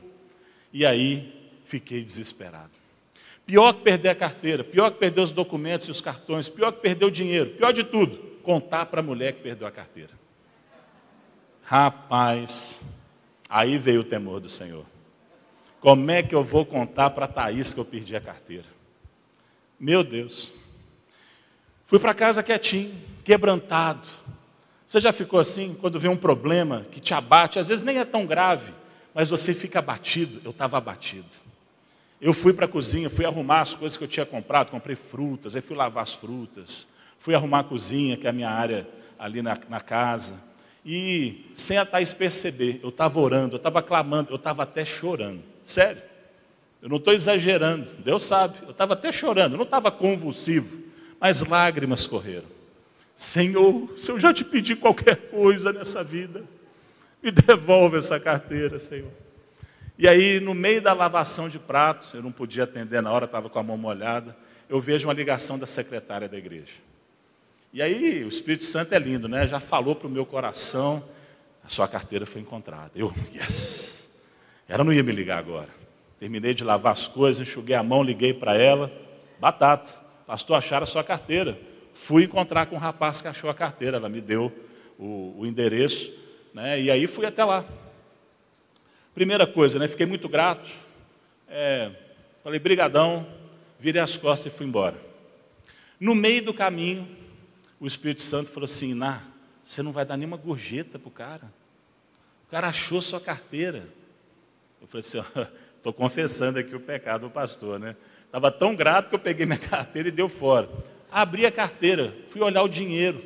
[0.71, 2.71] E aí fiquei desesperado.
[3.45, 6.79] Pior que perder a carteira, pior que perder os documentos e os cartões, pior que
[6.79, 10.11] perder o dinheiro, pior de tudo, contar para a mulher que perdeu a carteira.
[11.63, 12.81] Rapaz,
[13.49, 14.85] aí veio o temor do Senhor.
[15.81, 18.67] Como é que eu vou contar para a Thaís que eu perdi a carteira?
[19.77, 20.60] Meu Deus.
[21.91, 22.89] Fui para casa quietinho,
[23.21, 24.07] quebrantado.
[24.87, 28.05] Você já ficou assim, quando vê um problema que te abate, às vezes nem é
[28.05, 28.71] tão grave,
[29.13, 30.39] mas você fica abatido?
[30.45, 31.27] Eu estava abatido.
[32.21, 35.53] Eu fui para a cozinha, fui arrumar as coisas que eu tinha comprado, comprei frutas,
[35.53, 36.87] aí fui lavar as frutas,
[37.19, 38.87] fui arrumar a cozinha, que é a minha área
[39.19, 40.35] ali na, na casa.
[40.85, 45.43] E sem a Thaís perceber, eu estava orando, eu estava clamando, eu estava até chorando.
[45.61, 46.01] Sério.
[46.81, 50.89] Eu não estou exagerando, Deus sabe, eu estava até chorando, eu não estava convulsivo
[51.21, 52.49] mas lágrimas correram.
[53.15, 56.43] Senhor, se eu já te pedi qualquer coisa nessa vida,
[57.21, 59.11] me devolve essa carteira, Senhor.
[59.99, 63.47] E aí, no meio da lavação de pratos, eu não podia atender na hora, estava
[63.47, 64.35] com a mão molhada,
[64.67, 66.73] eu vejo uma ligação da secretária da igreja.
[67.71, 69.45] E aí, o Espírito Santo é lindo, né?
[69.45, 71.07] Já falou para o meu coração,
[71.63, 72.91] a sua carteira foi encontrada.
[72.95, 74.09] Eu, yes!
[74.67, 75.69] Ela não ia me ligar agora.
[76.19, 78.91] Terminei de lavar as coisas, enxuguei a mão, liguei para ela,
[79.39, 80.00] batata.
[80.31, 81.59] Pastor, acharam a sua carteira.
[81.93, 84.49] fui encontrar com um rapaz que achou a carteira, ela me deu
[84.97, 86.09] o, o endereço,
[86.53, 86.81] né?
[86.81, 87.65] E aí fui até lá.
[89.13, 89.89] Primeira coisa, né?
[89.89, 90.71] Fiquei muito grato.
[91.49, 91.91] É,
[92.41, 93.27] falei, brigadão,
[93.77, 94.95] virei as costas e fui embora.
[95.99, 97.05] No meio do caminho,
[97.77, 99.21] o Espírito Santo falou assim, Ná,
[99.61, 101.53] você não vai dar nenhuma gorjeta para o cara.
[102.47, 103.85] O cara achou sua carteira.
[104.79, 105.21] Eu falei assim,
[105.75, 107.97] estou confessando aqui o pecado do pastor, né?
[108.31, 110.69] Estava tão grato que eu peguei minha carteira e deu fora.
[111.11, 113.21] Abri a carteira, fui olhar o dinheiro.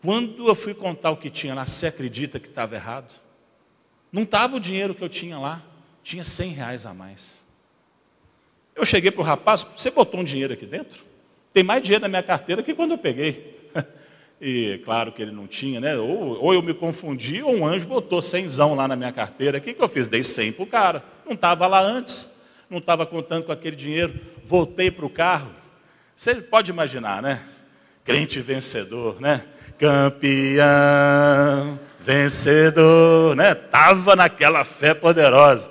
[0.00, 3.12] Quando eu fui contar o que tinha lá, você acredita que estava errado?
[4.12, 5.60] Não estava o dinheiro que eu tinha lá,
[6.04, 7.42] tinha 100 reais a mais.
[8.76, 11.04] Eu cheguei para o rapaz, você botou um dinheiro aqui dentro?
[11.52, 13.60] Tem mais dinheiro na minha carteira que quando eu peguei.
[14.44, 15.96] E claro que ele não tinha, né?
[15.96, 19.58] Ou, ou eu me confundi, ou um anjo botou cenzão lá na minha carteira.
[19.58, 20.08] O que, que eu fiz?
[20.08, 21.04] Dei 100 para o cara.
[21.24, 22.28] Não estava lá antes,
[22.72, 24.12] não estava contando com aquele dinheiro.
[24.44, 25.50] Voltei para o carro.
[26.16, 27.42] Você pode imaginar, né?
[28.04, 29.44] Crente vencedor, né?
[29.78, 33.54] Campeão, vencedor, né?
[33.54, 35.70] Tava naquela fé poderosa.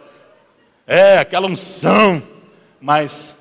[0.88, 2.24] É, aquela unção.
[2.80, 3.38] Mas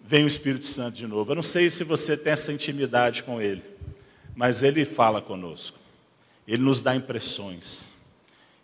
[0.00, 1.32] vem o Espírito Santo de novo.
[1.32, 3.78] Eu não sei se você tem essa intimidade com ele
[4.38, 5.76] mas ele fala conosco.
[6.46, 7.88] Ele nos dá impressões.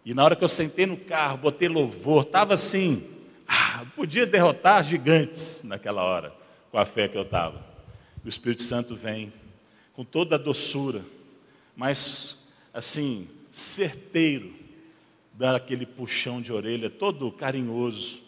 [0.04, 3.04] E na hora que eu sentei no carro, botei louvor, estava assim,
[3.46, 6.34] ah, podia derrotar gigantes naquela hora,
[6.70, 7.64] com a fé que eu estava.
[8.24, 9.32] O Espírito Santo vem
[9.92, 11.04] com toda a doçura,
[11.76, 14.54] mas assim, certeiro,
[15.32, 18.20] dá aquele puxão de orelha, todo carinhoso.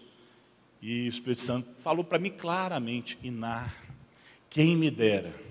[0.83, 3.75] E o Espírito Santo falou para mim claramente: Inar,
[4.51, 5.47] quem me dera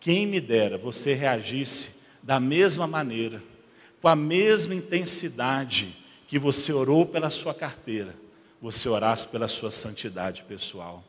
[0.00, 3.42] quem me dera você reagisse da mesma maneira,
[4.00, 5.94] com a mesma intensidade
[6.26, 8.16] que você orou pela sua carteira,
[8.60, 11.04] você orasse pela sua santidade pessoal.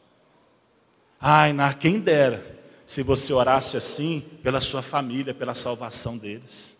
[1.19, 6.77] Ai, na quem dera se você orasse assim pela sua família, pela salvação deles.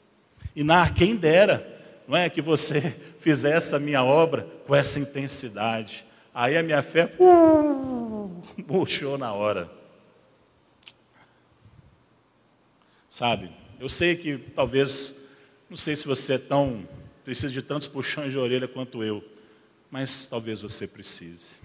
[0.54, 1.66] E na quem dera,
[2.08, 2.82] não é que você
[3.20, 6.06] fizesse a minha obra com essa intensidade.
[6.34, 9.72] Aí a minha fé uh, murchou na hora.
[13.10, 13.52] Sabe?
[13.80, 15.28] Eu sei que talvez,
[15.70, 16.88] não sei se você é tão,
[17.24, 19.24] precisa de tantos puxões de orelha quanto eu,
[19.92, 21.58] mas talvez você precise.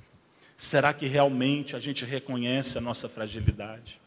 [0.59, 4.01] Será que realmente a gente reconhece a nossa fragilidade?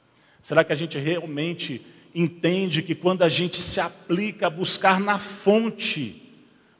[0.43, 1.81] Será que a gente realmente
[2.13, 6.21] entende que quando a gente se aplica a buscar na fonte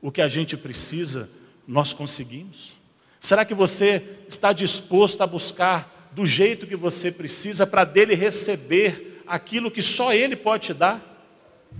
[0.01, 1.29] o que a gente precisa,
[1.67, 2.73] nós conseguimos?
[3.19, 9.23] Será que você está disposto a buscar do jeito que você precisa para dele receber
[9.29, 11.01] aquilo que só Ele pode te dar.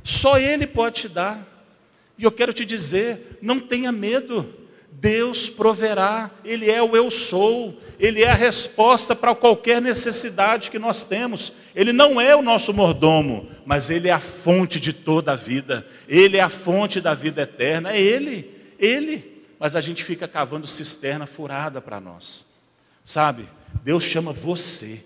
[0.04, 1.46] Só Ele pode te dar.
[2.18, 4.54] E eu quero te dizer: não tenha medo.
[4.92, 10.80] Deus proverá, Ele é o eu sou, Ele é a resposta para qualquer necessidade que
[10.80, 11.54] nós temos.
[11.74, 15.88] Ele não é o nosso mordomo, mas Ele é a fonte de toda a vida,
[16.08, 19.44] Ele é a fonte da vida eterna, é Ele, Ele.
[19.60, 22.46] Mas a gente fica cavando cisterna furada para nós,
[23.04, 23.48] sabe?
[23.84, 25.04] Deus chama você,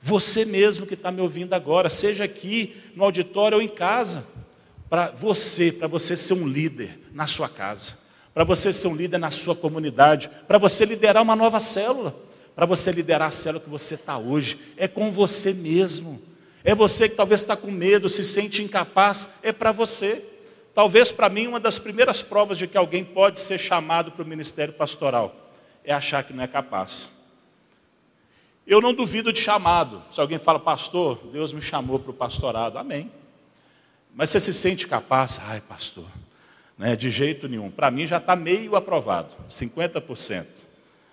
[0.00, 4.26] você mesmo que está me ouvindo agora, seja aqui no auditório ou em casa,
[4.88, 8.03] para você, para você ser um líder na sua casa,
[8.34, 12.14] para você ser um líder na sua comunidade, para você liderar uma nova célula,
[12.54, 16.20] para você liderar a célula que você está hoje, é com você mesmo.
[16.64, 20.24] É você que talvez está com medo, se sente incapaz, é para você.
[20.74, 24.28] Talvez para mim uma das primeiras provas de que alguém pode ser chamado para o
[24.28, 25.34] ministério pastoral
[25.84, 27.10] é achar que não é capaz.
[28.66, 30.02] Eu não duvido de chamado.
[30.10, 33.12] Se alguém fala, pastor, Deus me chamou para o pastorado, amém.
[34.14, 35.38] Mas você se sente capaz?
[35.44, 36.06] Ai, pastor,
[36.78, 37.70] né, de jeito nenhum.
[37.70, 40.46] Para mim já está meio aprovado, 50%.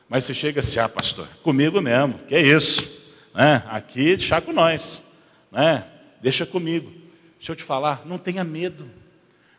[0.09, 3.01] Mas você chega assim, ah, pastor, comigo mesmo, que é isso.
[3.33, 3.63] Né?
[3.67, 5.03] Aqui, deixa com nós.
[5.51, 5.85] Né?
[6.21, 6.91] Deixa comigo.
[7.37, 8.85] Deixa eu te falar, não tenha medo.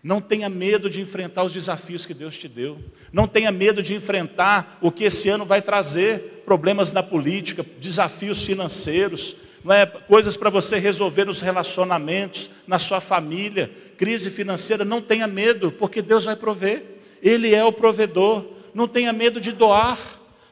[0.03, 2.79] Não tenha medo de enfrentar os desafios que Deus te deu.
[3.13, 8.45] Não tenha medo de enfrentar o que esse ano vai trazer, problemas na política, desafios
[8.45, 9.37] financeiros,
[9.71, 9.87] é?
[9.87, 13.71] coisas para você resolver nos relacionamentos, na sua família,
[14.03, 14.85] crise financeira.
[14.85, 16.83] Não tenha medo, porque Deus vai prover.
[17.23, 18.45] Ele é o provedor.
[18.75, 19.97] Não tenha medo de doar.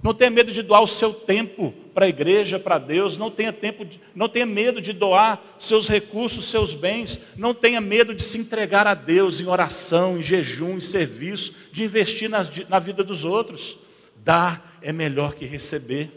[0.01, 3.18] Não tenha medo de doar o seu tempo para a igreja, para Deus.
[3.18, 7.22] Não tenha, tempo de, não tenha medo de doar seus recursos, seus bens.
[7.36, 11.82] Não tenha medo de se entregar a Deus em oração, em jejum, em serviço, de
[11.82, 13.78] investir nas, na vida dos outros.
[14.14, 16.09] Dar é melhor que receber.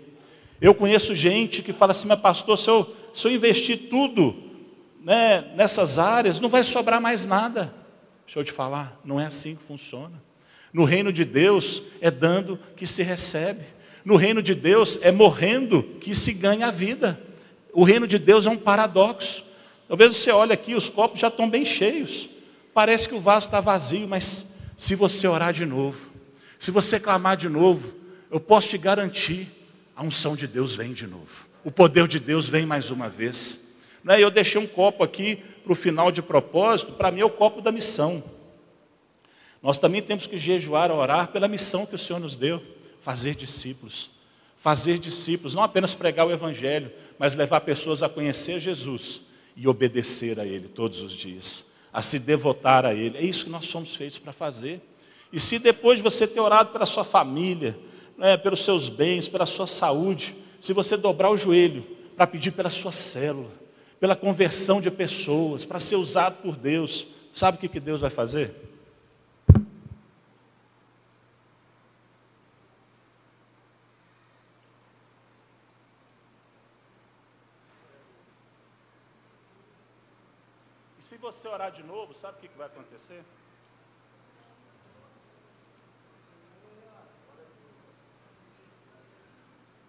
[0.62, 4.53] Eu conheço gente que fala assim, mas pastor, se eu, se eu investir tudo
[5.04, 7.74] né, nessas áreas, não vai sobrar mais nada.
[8.26, 10.24] Deixa eu te falar, não é assim que funciona.
[10.72, 13.62] No reino de Deus é dando que se recebe.
[14.04, 17.22] No reino de Deus é morrendo que se ganha a vida.
[17.74, 19.44] O reino de Deus é um paradoxo.
[19.88, 22.30] Talvez você olhe aqui, os copos já estão bem cheios.
[22.74, 26.12] Parece que o vaso está vazio, mas se você orar de novo,
[26.58, 27.94] se você clamar de novo,
[28.32, 29.48] eu posso te garantir,
[29.96, 31.48] a unção de Deus vem de novo.
[31.64, 33.63] O poder de Deus vem mais uma vez.
[34.04, 34.22] Né?
[34.22, 37.62] Eu deixei um copo aqui para o final de propósito, para mim é o copo
[37.62, 38.24] da missão.
[39.62, 42.62] Nós também temos que jejuar, orar pela missão que o Senhor nos deu,
[43.00, 44.12] fazer discípulos.
[44.58, 49.22] Fazer discípulos, não apenas pregar o Evangelho, mas levar pessoas a conhecer Jesus
[49.56, 53.18] e obedecer a Ele todos os dias, a se devotar a Ele.
[53.18, 54.82] É isso que nós somos feitos para fazer.
[55.32, 57.78] E se depois de você ter orado pela sua família,
[58.18, 61.86] né, pelos seus bens, pela sua saúde, se você dobrar o joelho
[62.16, 63.50] para pedir pela sua célula,
[64.04, 68.10] pela conversão de pessoas, para ser usado por Deus, sabe o que, que Deus vai
[68.10, 68.54] fazer?
[81.00, 83.24] E se você orar de novo, sabe o que, que vai acontecer?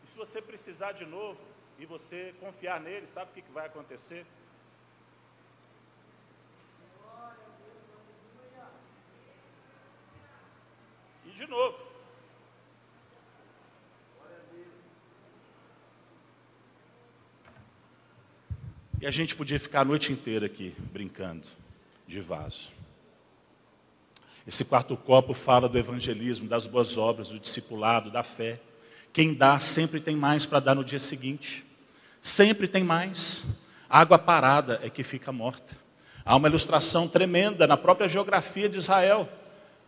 [0.04, 1.40] E se você precisar de novo
[1.78, 4.24] e você confiar nele, sabe o que, que vai acontecer?
[11.26, 11.94] E de novo.
[19.00, 21.46] E a gente podia ficar a noite inteira aqui brincando
[22.06, 22.72] de vaso.
[24.46, 28.60] Esse quarto copo fala do evangelismo, das boas obras, do discipulado, da fé.
[29.12, 31.63] Quem dá sempre tem mais para dar no dia seguinte.
[32.24, 33.44] Sempre tem mais.
[33.86, 35.76] Água parada é que fica morta.
[36.24, 39.28] Há uma ilustração tremenda na própria geografia de Israel.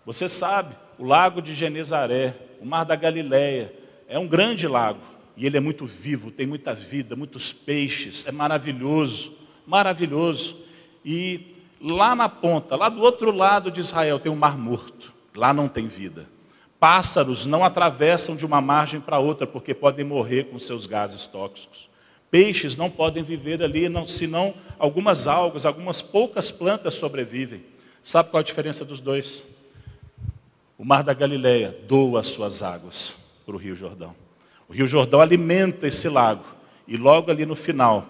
[0.05, 3.73] Você sabe, o lago de Genezaré, o mar da Galileia,
[4.07, 5.01] é um grande lago.
[5.35, 9.33] E ele é muito vivo, tem muita vida, muitos peixes, é maravilhoso,
[9.67, 10.59] maravilhoso.
[11.03, 15.11] E lá na ponta, lá do outro lado de Israel, tem um mar morto.
[15.35, 16.29] Lá não tem vida.
[16.79, 21.96] Pássaros não atravessam de uma margem para outra porque podem morrer com seus gases tóxicos.
[22.31, 27.65] Peixes não podem viver ali, não, senão algumas algas, algumas poucas plantas sobrevivem.
[28.03, 29.43] Sabe qual a diferença dos dois?
[30.79, 34.15] O mar da Galileia doa as suas águas para o Rio Jordão.
[34.69, 36.45] O Rio Jordão alimenta esse lago
[36.87, 38.07] e logo ali no final,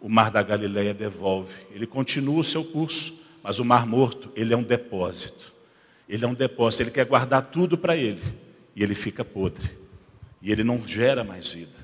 [0.00, 1.54] o mar da Galileia devolve.
[1.74, 5.52] Ele continua o seu curso, mas o mar morto, ele é um depósito.
[6.08, 8.20] Ele é um depósito, ele quer guardar tudo para ele.
[8.76, 9.70] E ele fica podre.
[10.42, 11.83] E ele não gera mais vida.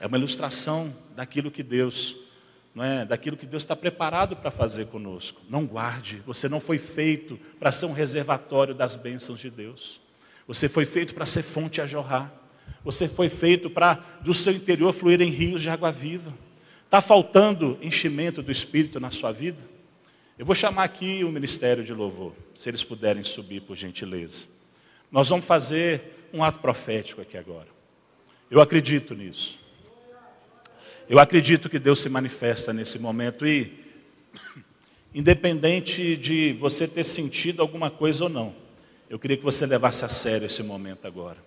[0.00, 2.16] É uma ilustração daquilo que Deus,
[2.74, 3.04] não é?
[3.04, 5.42] Daquilo que Deus está preparado para fazer conosco.
[5.48, 10.00] Não guarde, você não foi feito para ser um reservatório das bênçãos de Deus.
[10.46, 12.32] Você foi feito para ser fonte a jorrar.
[12.84, 16.32] Você foi feito para do seu interior fluírem rios de água viva.
[16.84, 19.58] Está faltando enchimento do Espírito na sua vida?
[20.38, 24.46] Eu vou chamar aqui o ministério de louvor, se eles puderem subir, por gentileza.
[25.10, 27.66] Nós vamos fazer um ato profético aqui agora.
[28.50, 29.58] Eu acredito nisso.
[31.08, 33.82] Eu acredito que Deus se manifesta nesse momento e,
[35.14, 38.54] independente de você ter sentido alguma coisa ou não,
[39.08, 41.38] eu queria que você levasse a sério esse momento agora.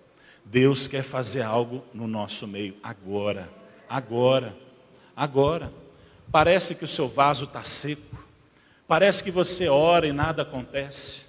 [0.44, 3.48] Deus quer fazer algo no nosso meio agora,
[3.88, 4.56] agora,
[5.14, 5.72] agora.
[6.32, 8.26] Parece que o seu vaso está seco.
[8.88, 11.20] Parece que você ora e nada acontece.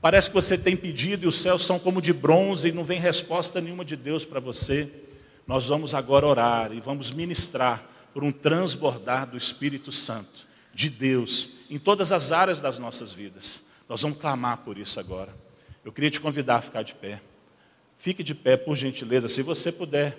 [0.00, 2.98] Parece que você tem pedido e os céus são como de bronze e não vem
[2.98, 4.90] resposta nenhuma de Deus para você.
[5.48, 7.82] Nós vamos agora orar e vamos ministrar
[8.12, 13.64] por um transbordar do Espírito Santo, de Deus, em todas as áreas das nossas vidas.
[13.88, 15.34] Nós vamos clamar por isso agora.
[15.82, 17.22] Eu queria te convidar a ficar de pé.
[17.96, 20.18] Fique de pé, por gentileza, se você puder.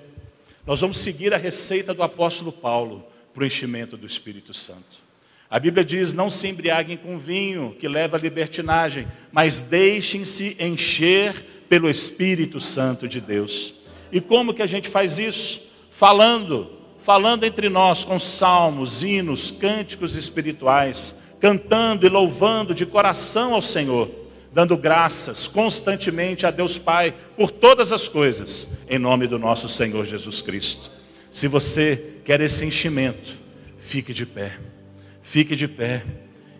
[0.65, 4.97] Nós vamos seguir a receita do apóstolo Paulo para o enchimento do Espírito Santo.
[5.47, 11.65] A Bíblia diz: não se embriaguem com vinho, que leva à libertinagem, mas deixem-se encher
[11.69, 13.78] pelo Espírito Santo de Deus.
[14.11, 15.61] E como que a gente faz isso?
[15.91, 23.61] Falando, falando entre nós com salmos, hinos, cânticos espirituais, cantando e louvando de coração ao
[23.61, 24.09] Senhor,
[24.53, 30.05] dando graças constantemente a Deus Pai por todas as coisas, em nome do nosso Senhor
[30.05, 30.91] Jesus Cristo.
[31.31, 33.33] Se você quer esse enchimento,
[33.77, 34.57] fique de pé.
[35.21, 36.03] Fique de pé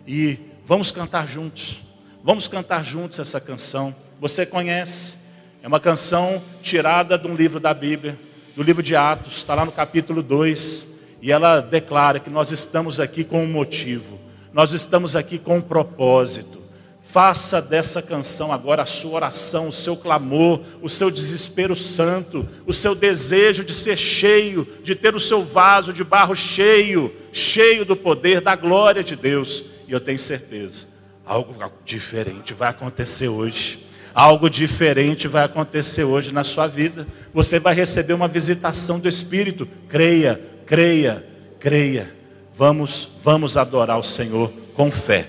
[0.06, 1.80] e vamos cantar juntos.
[2.22, 3.94] Vamos cantar juntos essa canção.
[4.20, 5.19] Você conhece?
[5.62, 8.18] É uma canção tirada de um livro da Bíblia,
[8.56, 10.86] do livro de Atos, está lá no capítulo 2,
[11.20, 14.18] e ela declara que nós estamos aqui com um motivo,
[14.54, 16.58] nós estamos aqui com um propósito.
[17.02, 22.72] Faça dessa canção agora a sua oração, o seu clamor, o seu desespero santo, o
[22.72, 27.96] seu desejo de ser cheio, de ter o seu vaso de barro cheio, cheio do
[27.96, 29.64] poder, da glória de Deus.
[29.86, 30.86] E eu tenho certeza,
[31.26, 31.54] algo
[31.84, 33.89] diferente vai acontecer hoje.
[34.14, 37.06] Algo diferente vai acontecer hoje na sua vida.
[37.32, 39.68] Você vai receber uma visitação do Espírito.
[39.88, 41.24] Creia, creia,
[41.58, 42.12] creia.
[42.56, 45.26] Vamos, vamos adorar o Senhor com fé.